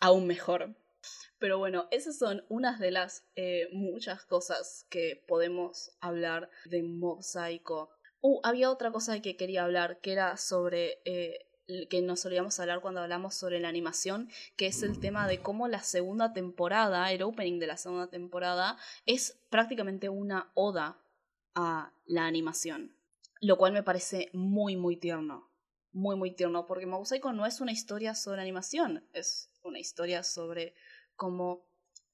[0.00, 0.74] aún mejor.
[1.38, 7.22] Pero bueno, esas son unas de las eh, muchas cosas que podemos hablar de Mob
[7.22, 7.90] Psycho.
[8.20, 11.48] Uh, había otra cosa que quería hablar, que era sobre eh,
[11.88, 15.68] que nos solíamos hablar cuando hablamos sobre la animación, que es el tema de cómo
[15.68, 18.76] la segunda temporada, el opening de la segunda temporada,
[19.06, 21.01] es prácticamente una oda
[21.54, 22.96] a la animación,
[23.40, 25.50] lo cual me parece muy, muy tierno.
[25.94, 30.74] Muy, muy tierno, porque Mousaico no es una historia sobre animación, es una historia sobre
[31.16, 31.66] cómo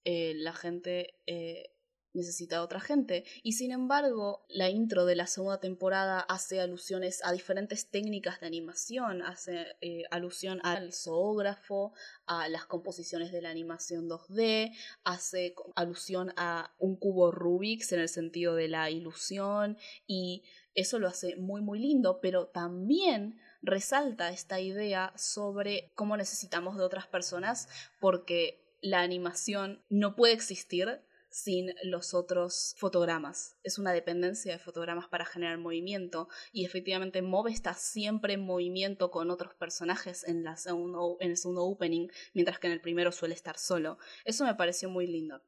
[0.05, 1.71] eh, la gente eh,
[2.19, 3.25] necesita otra gente.
[3.43, 8.47] Y sin embargo, la intro de la segunda temporada hace alusiones a diferentes técnicas de
[8.47, 11.93] animación, hace eh, alusión al zoógrafo,
[12.27, 18.09] a las composiciones de la animación 2D, hace alusión a un cubo Rubik's en el
[18.09, 20.43] sentido de la ilusión y
[20.75, 26.85] eso lo hace muy muy lindo, pero también resalta esta idea sobre cómo necesitamos de
[26.85, 27.69] otras personas
[28.01, 31.01] porque la animación no puede existir
[31.31, 33.57] sin los otros fotogramas.
[33.63, 39.11] Es una dependencia de fotogramas para generar movimiento y efectivamente Mob está siempre en movimiento
[39.11, 43.35] con otros personajes en, la en el segundo opening, mientras que en el primero suele
[43.35, 43.99] estar solo.
[44.25, 45.43] Eso me pareció muy lindo.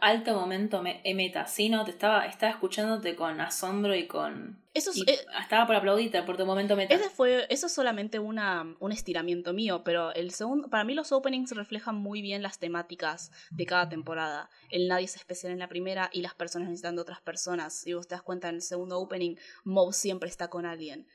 [0.00, 4.62] Alto momento eh, meta, sí, no, te estaba, estaba escuchándote con asombro y con...
[4.72, 6.94] Eso eh, estaba por aplaudirte por tu momento meta.
[6.94, 11.12] Ese fue, eso es solamente una, un estiramiento mío, pero el segundo, para mí los
[11.12, 14.48] openings reflejan muy bien las temáticas de cada temporada.
[14.70, 17.74] El nadie es especial en la primera y las personas necesitan de otras personas.
[17.74, 21.06] Si vos te das cuenta en el segundo opening, Mob siempre está con alguien.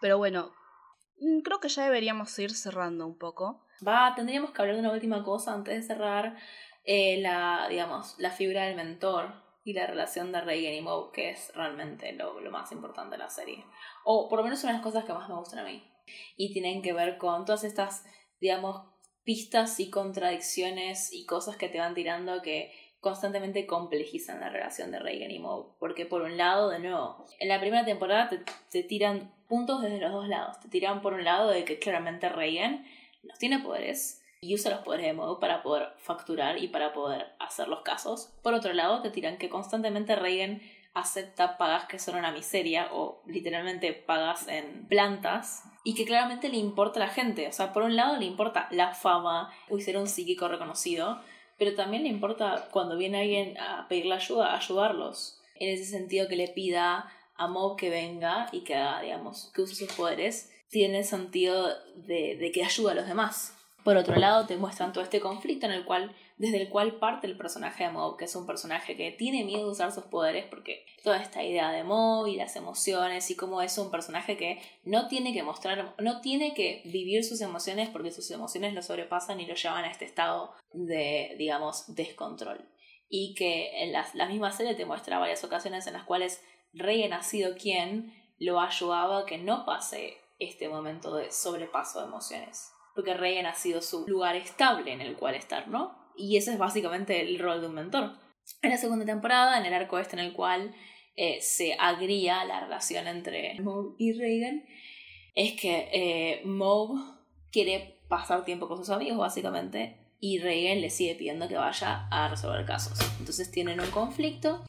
[0.00, 0.52] Pero bueno,
[1.20, 3.64] mm, creo que ya deberíamos ir cerrando un poco.
[3.86, 6.36] Va, tendríamos que hablar de una última cosa antes de cerrar.
[6.90, 11.28] Eh, la, digamos, la figura del mentor y la relación de Reagan y Moe, que
[11.28, 13.62] es realmente lo, lo más importante de la serie.
[14.04, 15.84] O por lo menos de las cosas que más me gustan a mí.
[16.38, 18.06] Y tienen que ver con todas estas,
[18.40, 18.86] digamos,
[19.22, 24.98] pistas y contradicciones y cosas que te van tirando que constantemente complejizan la relación de
[24.98, 25.74] Reagan y Moe.
[25.78, 30.00] Porque por un lado, de nuevo, en la primera temporada te, te tiran puntos desde
[30.00, 30.58] los dos lados.
[30.60, 32.86] Te tiran por un lado de que claramente Reagan
[33.24, 37.26] no tiene poderes y usa los poderes de Moe para poder facturar y para poder
[37.38, 38.32] hacer los casos.
[38.42, 40.60] Por otro lado, te tiran que constantemente Reagan
[40.94, 46.56] acepta pagas que son una miseria o literalmente pagas en plantas y que claramente le
[46.56, 47.48] importa a la gente.
[47.48, 51.20] O sea, por un lado le importa la fama o ser un psíquico reconocido,
[51.58, 55.40] pero también le importa cuando viene alguien a pedirle ayuda, ayudarlos.
[55.56, 59.62] En ese sentido que le pida a Mob que venga y que haga, digamos, que
[59.62, 63.57] use sus poderes, tiene sentido de, de que ayuda a los demás.
[63.88, 67.26] Por otro lado, te muestran todo este conflicto en el cual, desde el cual parte
[67.26, 70.44] el personaje de Mob, que es un personaje que tiene miedo de usar sus poderes,
[70.44, 74.60] porque toda esta idea de Mob y las emociones y cómo es un personaje que
[74.84, 79.40] no tiene que mostrar, no tiene que vivir sus emociones porque sus emociones lo sobrepasan
[79.40, 82.68] y lo llevan a este estado de, digamos, descontrol.
[83.08, 87.04] Y que en la, la misma serie te muestra varias ocasiones en las cuales Rey
[87.04, 92.74] ha sido quien lo ayudaba a que no pase este momento de sobrepaso de emociones
[92.98, 95.96] porque Reagan ha sido su lugar estable en el cual estar, ¿no?
[96.16, 98.18] Y ese es básicamente el rol de un mentor.
[98.60, 100.74] En la segunda temporada, en el arco este en el cual
[101.14, 104.64] eh, se agría la relación entre Moe y Reagan,
[105.36, 107.00] es que eh, Moe
[107.52, 112.26] quiere pasar tiempo con sus amigos, básicamente, y Reagan le sigue pidiendo que vaya a
[112.26, 112.98] resolver casos.
[113.20, 114.64] Entonces tienen un conflicto,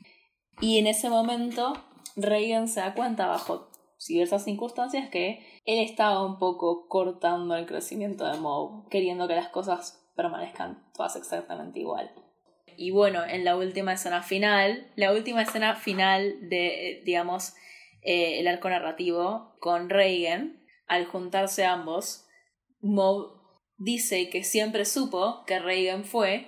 [0.61, 1.73] y en ese momento
[2.15, 3.71] Reagan se da cuenta, bajo
[4.07, 9.49] diversas circunstancias, que él estaba un poco cortando el crecimiento de Moe, queriendo que las
[9.49, 12.11] cosas permanezcan todas exactamente igual.
[12.77, 17.53] Y bueno, en la última escena final, la última escena final de, digamos,
[18.01, 22.25] eh, el arco narrativo con Reagan, al juntarse ambos,
[22.81, 23.27] Moe
[23.77, 26.47] dice que siempre supo que Reagan fue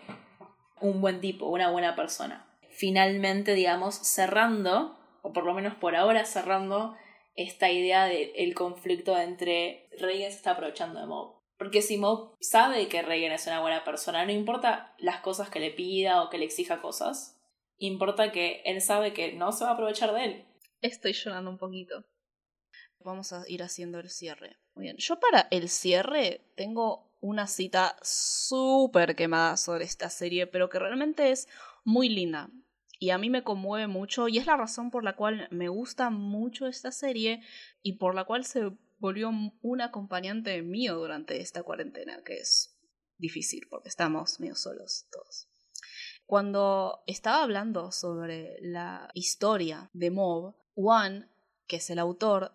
[0.80, 2.48] un buen tipo, una buena persona.
[2.70, 6.96] Finalmente, digamos, cerrando, o por lo menos por ahora cerrando
[7.36, 11.40] esta idea del conflicto entre Reagan se está aprovechando de Moe.
[11.58, 15.60] Porque si Moe sabe que Reagan es una buena persona, no importa las cosas que
[15.60, 17.40] le pida o que le exija cosas,
[17.78, 20.46] importa que él sabe que no se va a aprovechar de él.
[20.82, 22.04] Estoy llorando un poquito.
[23.00, 24.58] Vamos a ir haciendo el cierre.
[24.76, 24.98] Muy bien.
[24.98, 31.32] Yo para el cierre tengo una cita súper quemada sobre esta serie, pero que realmente
[31.32, 31.48] es
[31.84, 32.50] muy linda
[33.02, 36.12] y a mí me conmueve mucho y es la razón por la cual me gusta
[36.12, 37.42] mucho esta serie
[37.82, 39.32] y por la cual se volvió
[39.64, 42.78] un acompañante mío durante esta cuarentena, que es
[43.18, 45.48] difícil porque estamos medio solos todos.
[46.28, 51.28] Cuando estaba hablando sobre la historia de Mob, Juan,
[51.66, 52.54] que es el autor,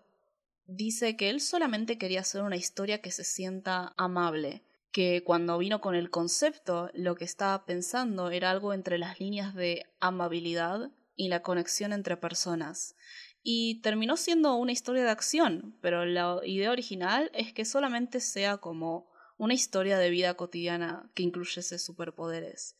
[0.64, 4.62] dice que él solamente quería hacer una historia que se sienta amable,
[4.97, 9.55] que cuando vino con el concepto lo que estaba pensando era algo entre las líneas
[9.55, 12.97] de amabilidad y la conexión entre personas.
[13.42, 18.57] Y terminó siendo una historia de acción, pero la idea original es que solamente sea
[18.57, 22.78] como una historia de vida cotidiana que incluyese superpoderes.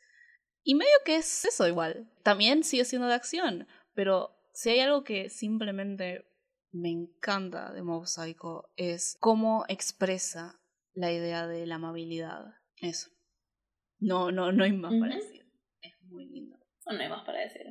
[0.63, 2.11] Y medio que es eso igual.
[2.23, 6.25] También sigue siendo de acción, pero si hay algo que simplemente
[6.73, 8.07] me encanta de Mob
[8.77, 10.59] es cómo expresa
[10.97, 12.47] la idea de la amabilidad.
[12.79, 13.11] Eso.
[13.99, 15.47] No, no, no hay más para decir.
[15.81, 16.57] Es muy lindo.
[16.87, 17.63] No, hay más para decir.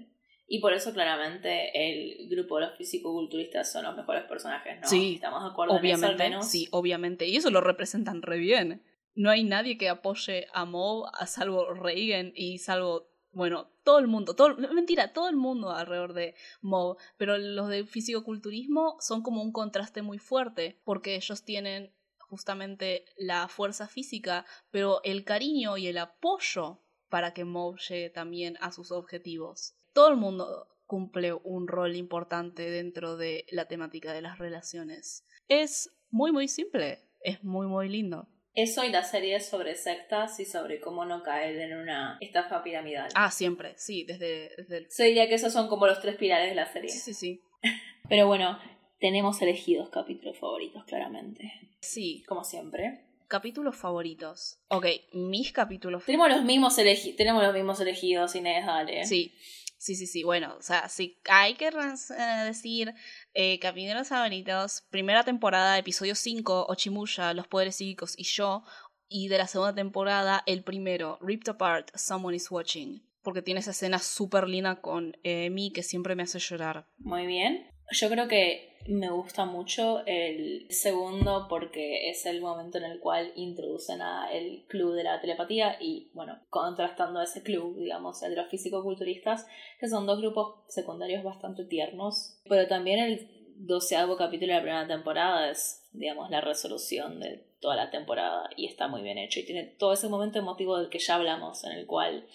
[0.48, 4.88] Y por eso claramente el grupo de los fisicoculturistas son los mejores personajes, ¿no?
[4.88, 7.28] Sí, estamos de acuerdo obviamente, en eso al Sí, obviamente.
[7.28, 8.84] Y eso lo representan re bien.
[9.16, 14.08] No hay nadie que apoye a Mob, a salvo Reagan y salvo, bueno, todo el
[14.08, 19.42] mundo, todo, mentira, todo el mundo alrededor de Mob, pero los de fisicoculturismo son como
[19.42, 21.95] un contraste muy fuerte, porque ellos tienen
[22.30, 28.58] justamente la fuerza física, pero el cariño y el apoyo para que Mob llegue también
[28.62, 29.76] a sus objetivos.
[29.94, 35.26] Todo el mundo cumple un rol importante dentro de la temática de las relaciones.
[35.48, 38.28] Es muy muy simple, es muy muy lindo.
[38.56, 43.12] Eso y la serie sobre sectas y sobre cómo no caer en una estafa piramidal.
[43.14, 44.88] Ah, siempre, sí, desde, desde el...
[44.90, 46.90] Se diría que esos son como los tres pilares de la serie.
[46.90, 47.44] Sí, sí, sí.
[48.10, 48.58] Pero bueno,
[49.06, 51.54] tenemos elegidos capítulos favoritos, claramente.
[51.80, 52.24] Sí.
[52.28, 53.06] Como siempre.
[53.28, 54.58] Capítulos favoritos.
[54.70, 59.06] Ok, mis capítulos Tenemos los mismos, elegi tenemos los mismos elegidos, Inés, dale.
[59.06, 59.32] Sí.
[59.78, 60.24] Sí, sí, sí.
[60.24, 62.96] Bueno, o sea, sí, hay que eh, decir
[63.36, 68.64] eh, Camineros Favoritos, primera temporada, episodio 5, Ochimusha, Los Poderes Psíquicos y yo.
[69.08, 73.08] Y de la segunda temporada, el primero, Ripped Apart, Someone is Watching.
[73.22, 76.88] Porque tiene esa escena súper linda con Emi que siempre me hace llorar.
[76.98, 77.75] Muy bien.
[77.92, 83.32] Yo creo que me gusta mucho el segundo porque es el momento en el cual
[83.36, 88.38] introducen a el club de la telepatía y, bueno, contrastando ese club, digamos, el de
[88.38, 89.48] los físico-culturistas,
[89.80, 92.42] que son dos grupos secundarios bastante tiernos.
[92.48, 93.28] Pero también el
[93.58, 98.68] doceavo capítulo de la primera temporada es, digamos, la resolución de toda la temporada y
[98.68, 101.72] está muy bien hecho y tiene todo ese momento emotivo del que ya hablamos, en
[101.72, 102.28] el cual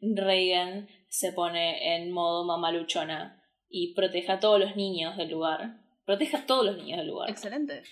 [0.00, 3.37] Reagan se pone en modo mamaluchona
[3.70, 5.80] y protege a todos los niños del lugar.
[6.04, 7.30] Protege a todos los niños del lugar.
[7.30, 7.82] Excelente.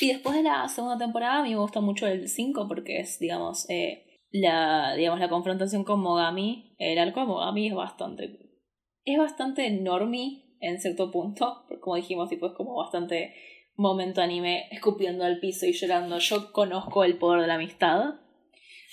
[0.00, 3.18] Y después de la segunda temporada, a mí me gusta mucho el 5 porque es,
[3.18, 6.74] digamos, eh, la, digamos, la confrontación con Mogami.
[6.78, 8.38] El arco de Mogami es bastante.
[9.04, 11.64] Es bastante normie en cierto punto.
[11.80, 13.34] Como dijimos, tipo, es como bastante
[13.76, 16.18] momento anime escupiendo al piso y llorando.
[16.18, 18.14] Yo conozco el poder de la amistad.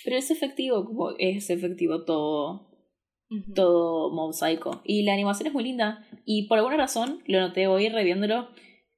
[0.03, 2.66] Pero es efectivo, como es efectivo todo,
[3.55, 4.81] todo mosaico.
[4.83, 6.05] Y la animación es muy linda.
[6.25, 8.49] Y por alguna razón, lo noté hoy reviéndolo,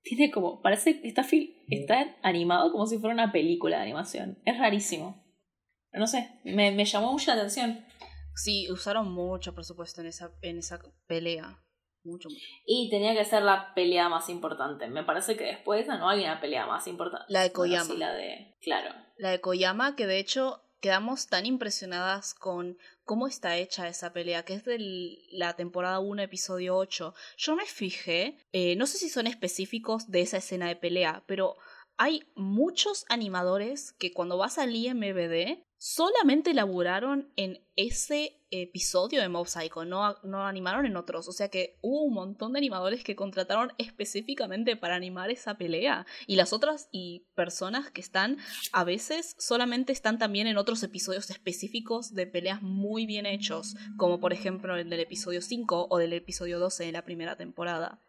[0.04, 1.26] tiene como, parece que está,
[1.68, 4.40] está animado como si fuera una película de animación.
[4.46, 5.24] Es rarísimo.
[5.92, 7.84] No sé, me, me llamó mucha atención.
[8.36, 11.60] Sí, usaron mucho presupuesto en esa, en esa pelea.
[12.04, 12.42] Mucho, mucho.
[12.66, 14.88] Y tenía que ser la pelea más importante.
[14.88, 17.26] Me parece que después no hay una pelea más importante.
[17.28, 17.94] La de Koyama.
[17.96, 18.56] la de.
[18.62, 18.96] Claro.
[19.18, 24.44] La de Koyama, que de hecho quedamos tan impresionadas con cómo está hecha esa pelea,
[24.44, 24.78] que es de
[25.32, 27.14] la temporada 1, episodio 8.
[27.38, 31.56] Yo me fijé, eh, no sé si son específicos de esa escena de pelea, pero
[31.98, 39.48] hay muchos animadores que cuando vas al IMBD solamente laburaron en ese episodio de Mob
[39.48, 41.30] Psycho, no, no animaron en otros.
[41.30, 46.06] O sea que hubo un montón de animadores que contrataron específicamente para animar esa pelea.
[46.28, 48.38] Y las otras y personas que están
[48.74, 54.20] a veces solamente están también en otros episodios específicos de peleas muy bien hechos, como
[54.20, 58.02] por ejemplo el del episodio 5 o del episodio 12 de la primera temporada.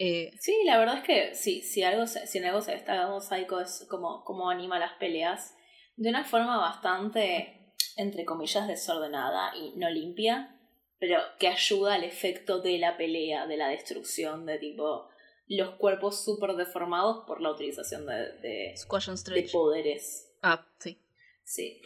[0.00, 3.22] Eh, sí, la verdad es que sí, si, algo, si en algo se destaca Mob
[3.22, 5.54] Psycho es como, como anima las peleas
[5.98, 7.58] de una forma bastante
[7.98, 10.56] entre comillas, desordenada y no limpia,
[10.98, 15.08] pero que ayuda al efecto de la pelea, de la destrucción, de tipo
[15.48, 18.74] los cuerpos súper deformados por la utilización de, de,
[19.34, 20.32] de poderes.
[20.42, 21.02] Ah, sí.
[21.42, 21.82] Sí.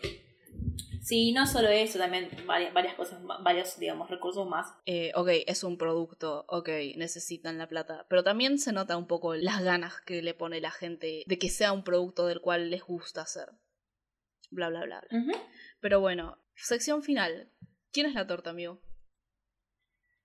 [1.00, 4.66] Sí, no solo eso, también varias, varias cosas, varios, digamos, recursos más.
[4.86, 8.06] Eh, ok, es un producto, ok, necesitan la plata.
[8.08, 11.48] Pero también se nota un poco las ganas que le pone la gente de que
[11.48, 13.48] sea un producto del cual les gusta hacer.
[14.52, 15.02] Bla, bla, bla.
[15.10, 15.38] bla.
[15.80, 17.48] Pero bueno, sección final.
[17.90, 18.80] ¿Quién es la torta, amigo?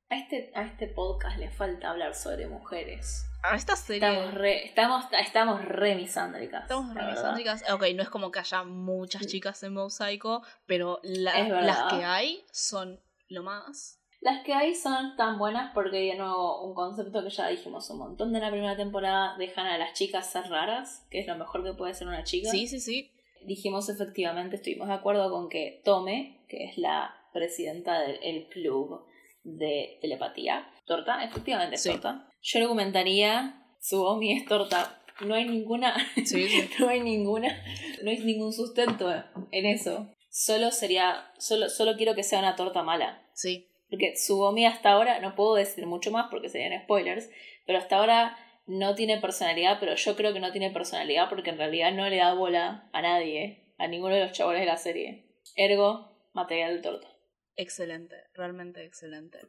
[0.10, 3.26] A este, a este podcast le falta hablar sobre mujeres.
[3.42, 4.06] A esta serie.
[4.06, 6.64] Estamos re, estamos, estamos re misándricas.
[6.64, 7.64] Estamos re misándricas.
[7.72, 13.00] Ok, no es como que haya muchas chicas en Mosaico, pero las que hay son
[13.30, 14.02] lo más.
[14.20, 18.00] Las que hay son tan buenas porque, de nuevo, un concepto que ya dijimos un
[18.00, 21.64] montón de la primera temporada, dejan a las chicas ser raras, que es lo mejor
[21.64, 22.50] que puede ser una chica.
[22.50, 23.14] Sí, sí, sí
[23.48, 29.06] dijimos efectivamente, estuvimos de acuerdo con que Tome, que es la presidenta del club
[29.44, 32.30] de telepatía, torta, efectivamente es torta.
[32.42, 35.02] Yo argumentaría, Suomi es torta.
[35.26, 35.96] No hay ninguna,
[36.80, 37.64] no hay ninguna,
[38.04, 39.10] no hay ningún sustento
[39.52, 40.12] en eso.
[40.30, 43.24] Solo sería, solo, solo quiero que sea una torta mala.
[43.34, 43.68] Sí.
[43.90, 47.30] Porque Suomi hasta ahora, no puedo decir mucho más porque serían spoilers,
[47.66, 48.38] pero hasta ahora
[48.68, 52.18] no tiene personalidad, pero yo creo que no tiene personalidad porque en realidad no le
[52.18, 55.26] da bola a nadie, a ninguno de los chavales de la serie.
[55.56, 57.08] Ergo, material de torta.
[57.56, 59.40] Excelente, realmente excelente.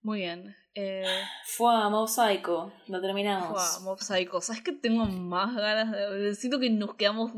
[0.00, 0.54] Muy bien.
[0.74, 1.04] Eh...
[1.44, 3.52] Fue a Mob Psycho, lo terminamos.
[3.52, 4.40] Fue a Mob Psycho.
[4.40, 6.34] ¿Sabes que tengo más ganas de.?
[6.34, 7.32] Siento que nos quedamos.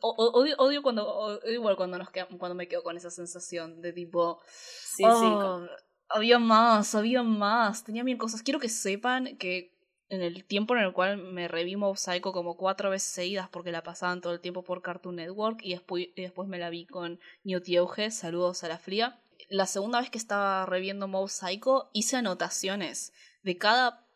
[0.00, 1.38] odio, odio cuando.
[1.46, 4.40] igual cuando, nos quedamos, cuando me quedo con esa sensación de tipo.
[4.46, 5.04] Sí, sí.
[5.04, 5.66] Oh,
[6.08, 7.84] había más, había más.
[7.84, 8.42] Tenía mil cosas.
[8.42, 9.77] Quiero que sepan que
[10.08, 13.72] en el tiempo en el cual me reví Mob Psycho como cuatro veces seguidas porque
[13.72, 17.20] la pasaban todo el tiempo por Cartoon Network y después, después me la vi con
[17.44, 19.20] New Tieuge, saludos a la fría.
[19.48, 23.12] La segunda vez que estaba reviendo Mob Psycho hice anotaciones
[23.42, 24.06] de cada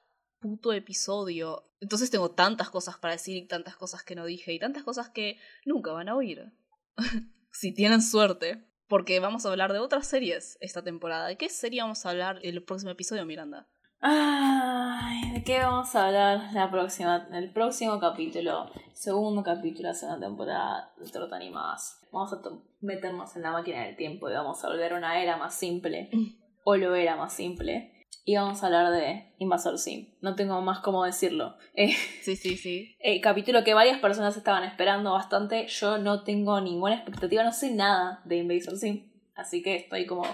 [0.41, 1.71] puto episodio.
[1.81, 5.11] Entonces tengo tantas cosas para decir y tantas cosas que no dije y tantas cosas
[5.11, 6.53] que nunca van a oír.
[7.53, 8.67] si tienen suerte.
[8.89, 11.27] Porque vamos a hablar de otras series esta temporada.
[11.27, 13.67] ¿De qué serie vamos a hablar el próximo episodio, Miranda?
[14.05, 18.69] Ay, ¿de qué vamos a hablar la próxima, el próximo capítulo?
[18.95, 22.01] Segundo capítulo de la segunda temporada de Trota Animadas.
[22.11, 22.41] Vamos a
[22.81, 26.11] meternos en la máquina del tiempo y vamos a volver a una era más simple.
[26.65, 27.93] o lo era más simple.
[28.25, 30.09] Y vamos a hablar de Invasor Sim.
[30.21, 31.55] No tengo más cómo decirlo.
[31.75, 31.93] Eh,
[32.23, 32.97] Sí, sí, sí.
[33.01, 35.69] eh, capítulo que varias personas estaban esperando bastante.
[35.69, 39.13] Yo no tengo ninguna expectativa, no sé nada de Invasor Sim.
[39.37, 40.25] Así que estoy como.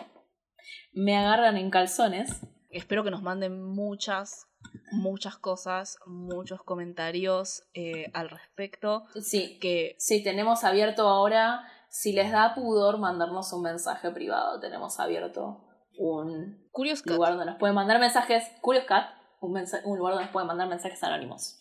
[0.94, 2.40] Me agarran en calzones.
[2.70, 4.46] Espero que nos manden muchas,
[4.92, 9.04] muchas cosas, muchos comentarios eh, al respecto.
[9.22, 11.66] Sí, Que sí, tenemos abierto ahora.
[11.90, 15.64] Si les da pudor mandarnos un mensaje privado, tenemos abierto
[15.98, 17.14] un Curious Cat.
[17.16, 18.44] lugar donde nos pueden mandar mensajes.
[18.60, 19.08] Curious Cat,
[19.40, 21.58] un, mensa- un lugar donde nos pueden mandar mensajes anónimos.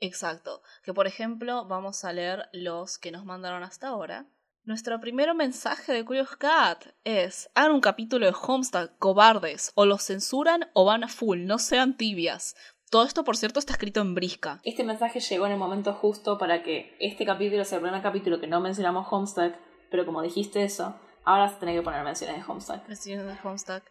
[0.00, 0.62] Exacto.
[0.82, 4.26] Que por ejemplo, vamos a leer los que nos mandaron hasta ahora.
[4.68, 10.02] Nuestro primer mensaje de Curious Cat es: hagan un capítulo de Homestuck, cobardes, o los
[10.02, 12.54] censuran o van a full, no sean tibias.
[12.90, 14.60] Todo esto, por cierto, está escrito en brisca.
[14.64, 18.40] Este mensaje llegó en el momento justo para que este capítulo sea el primer capítulo
[18.40, 19.54] que no mencionamos Homestuck,
[19.90, 22.86] pero como dijiste eso, ahora se tiene que poner menciones de Homestuck.
[22.86, 23.84] Menciones de Homestuck.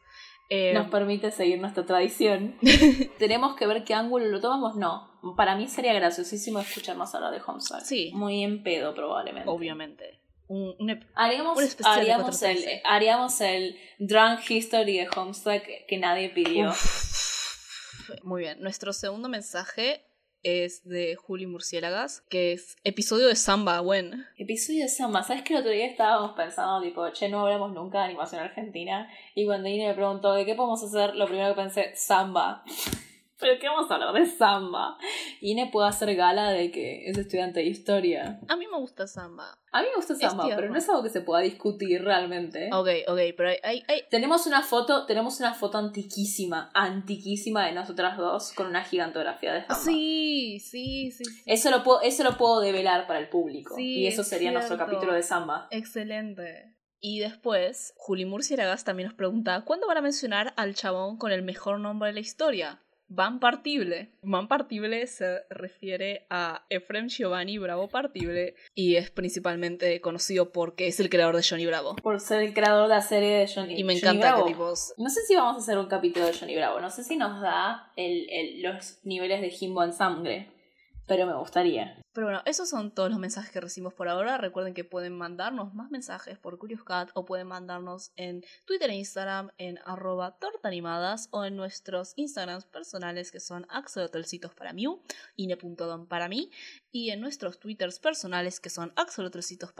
[0.52, 2.56] Eh, Nos permite seguir nuestra tradición.
[3.18, 4.76] Tenemos que ver qué ángulo lo tomamos.
[4.76, 7.80] No, para mí sería graciosísimo escucharnos hablar de Homestuck.
[7.80, 8.12] Sí.
[8.14, 9.50] Muy en pedo, probablemente.
[9.50, 10.27] obviamente.
[10.48, 12.82] Un, un ep- Haríamos, Un especial de haríamos, el, meses.
[12.86, 16.70] haríamos el Drunk History de Homestuck que nadie pidió.
[16.70, 18.20] Uf.
[18.24, 18.62] Muy bien.
[18.62, 20.04] Nuestro segundo mensaje
[20.44, 24.26] es de Juli Murciélagas, que es episodio de Samba, buen.
[24.38, 28.00] Episodio de Samba, ¿sabes que el otro día estábamos pensando, tipo, che, no hablamos nunca
[28.00, 29.10] de animación argentina?
[29.36, 31.16] Y cuando Ine me preguntó, ¿de qué podemos hacer?
[31.16, 32.64] Lo primero que pensé, Samba.
[33.40, 34.98] ¿Pero qué vamos a hablar de Samba?
[35.42, 38.40] Ine puede hacer gala de que es estudiante de historia.
[38.48, 39.60] A mí me gusta Samba.
[39.72, 42.70] A mí me gusta Samba, pero no es algo que se pueda discutir realmente.
[42.74, 47.74] Ok, ok, pero hay, hay, hay- Tenemos una foto, tenemos una foto antiquísima, antiquísima de
[47.74, 49.76] nosotras dos con una gigantografía de Samba.
[49.76, 51.24] Sí, sí, sí.
[51.26, 51.44] sí.
[51.46, 53.76] Eso lo puedo, eso lo puedo develar para el público.
[53.76, 55.68] Sí, y eso es sería nuestro capítulo de Samba.
[55.70, 56.74] Excelente.
[57.00, 61.44] Y después, Juli Murciélagas también nos pregunta, ¿cuándo van a mencionar al chabón con el
[61.44, 62.82] mejor nombre de la historia?
[63.10, 64.12] Van Partible.
[64.22, 71.00] Van Partible se refiere a Efrem Giovanni Bravo Partible y es principalmente conocido porque es
[71.00, 71.96] el creador de Johnny Bravo.
[71.96, 74.46] Por ser el creador de la serie de Johnny Y me Johnny encanta Bravo.
[74.46, 74.94] que tipos...
[74.98, 76.82] No sé si vamos a hacer un capítulo de Johnny Bravo.
[76.82, 80.52] No sé si nos da el, el- los niveles de Jimbo en sangre.
[81.08, 82.02] Pero me gustaría.
[82.18, 84.40] Pero bueno, esos son todos los mensajes que recibimos por ahora.
[84.40, 88.96] Recuerden que pueden mandarnos más mensajes por Curious Cat o pueden mandarnos en Twitter e
[88.96, 95.00] Instagram en arroba tortaanimadas o en nuestros Instagrams personales que son axolotelcitos para Mew,
[96.10, 96.50] para mí
[96.92, 99.72] y en nuestros Twitters personales que son axolotelcitos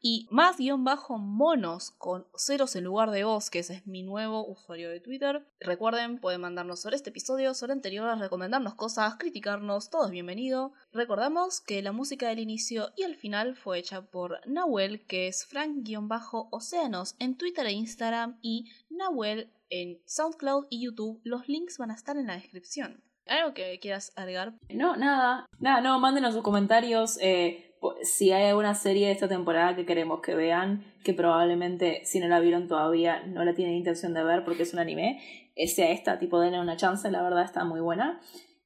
[0.00, 4.02] y más guion bajo monos con ceros en lugar de os, que ese es mi
[4.02, 5.46] nuevo usuario de Twitter.
[5.60, 10.72] Recuerden, pueden mandarnos sobre este episodio, sobre anteriores, recomendarnos cosas, criticarnos, todo es bienvenido.
[10.92, 15.44] Recordamos que la música del inicio y el final fue hecha por Nahuel, que es
[15.46, 21.20] Frank-Océanos en Twitter e Instagram, y Nahuel en SoundCloud y YouTube.
[21.24, 23.02] Los links van a estar en la descripción.
[23.26, 24.54] ¿Algo que quieras agregar?
[24.70, 25.46] No, nada.
[25.58, 27.18] Nada, no, mándenos sus comentarios.
[27.20, 27.66] eh,
[28.02, 32.28] si hay alguna serie de esta temporada que queremos que vean, que probablemente si no
[32.28, 35.20] la vieron todavía no la tienen intención de ver porque es un anime,
[35.66, 38.20] sea esta, tipo denle una chance, la verdad está muy buena.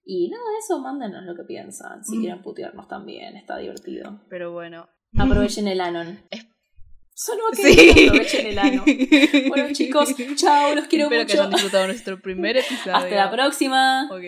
[0.05, 2.05] Y nada, eso, mándenos lo que piensan.
[2.05, 2.21] Si Mm.
[2.21, 4.21] quieren putearnos también, está divertido.
[4.29, 4.89] Pero bueno.
[5.19, 6.21] Aprovechen el anon.
[6.31, 6.47] Es-
[7.13, 8.07] Solo que Sí.
[8.09, 8.83] aprovechen el ano.
[9.49, 11.41] Bueno chicos, chao, los quiero Espero que mucho.
[11.43, 12.97] hayan disfrutado nuestro primer episodio.
[12.97, 14.09] Hasta la próxima.
[14.11, 14.25] Ok.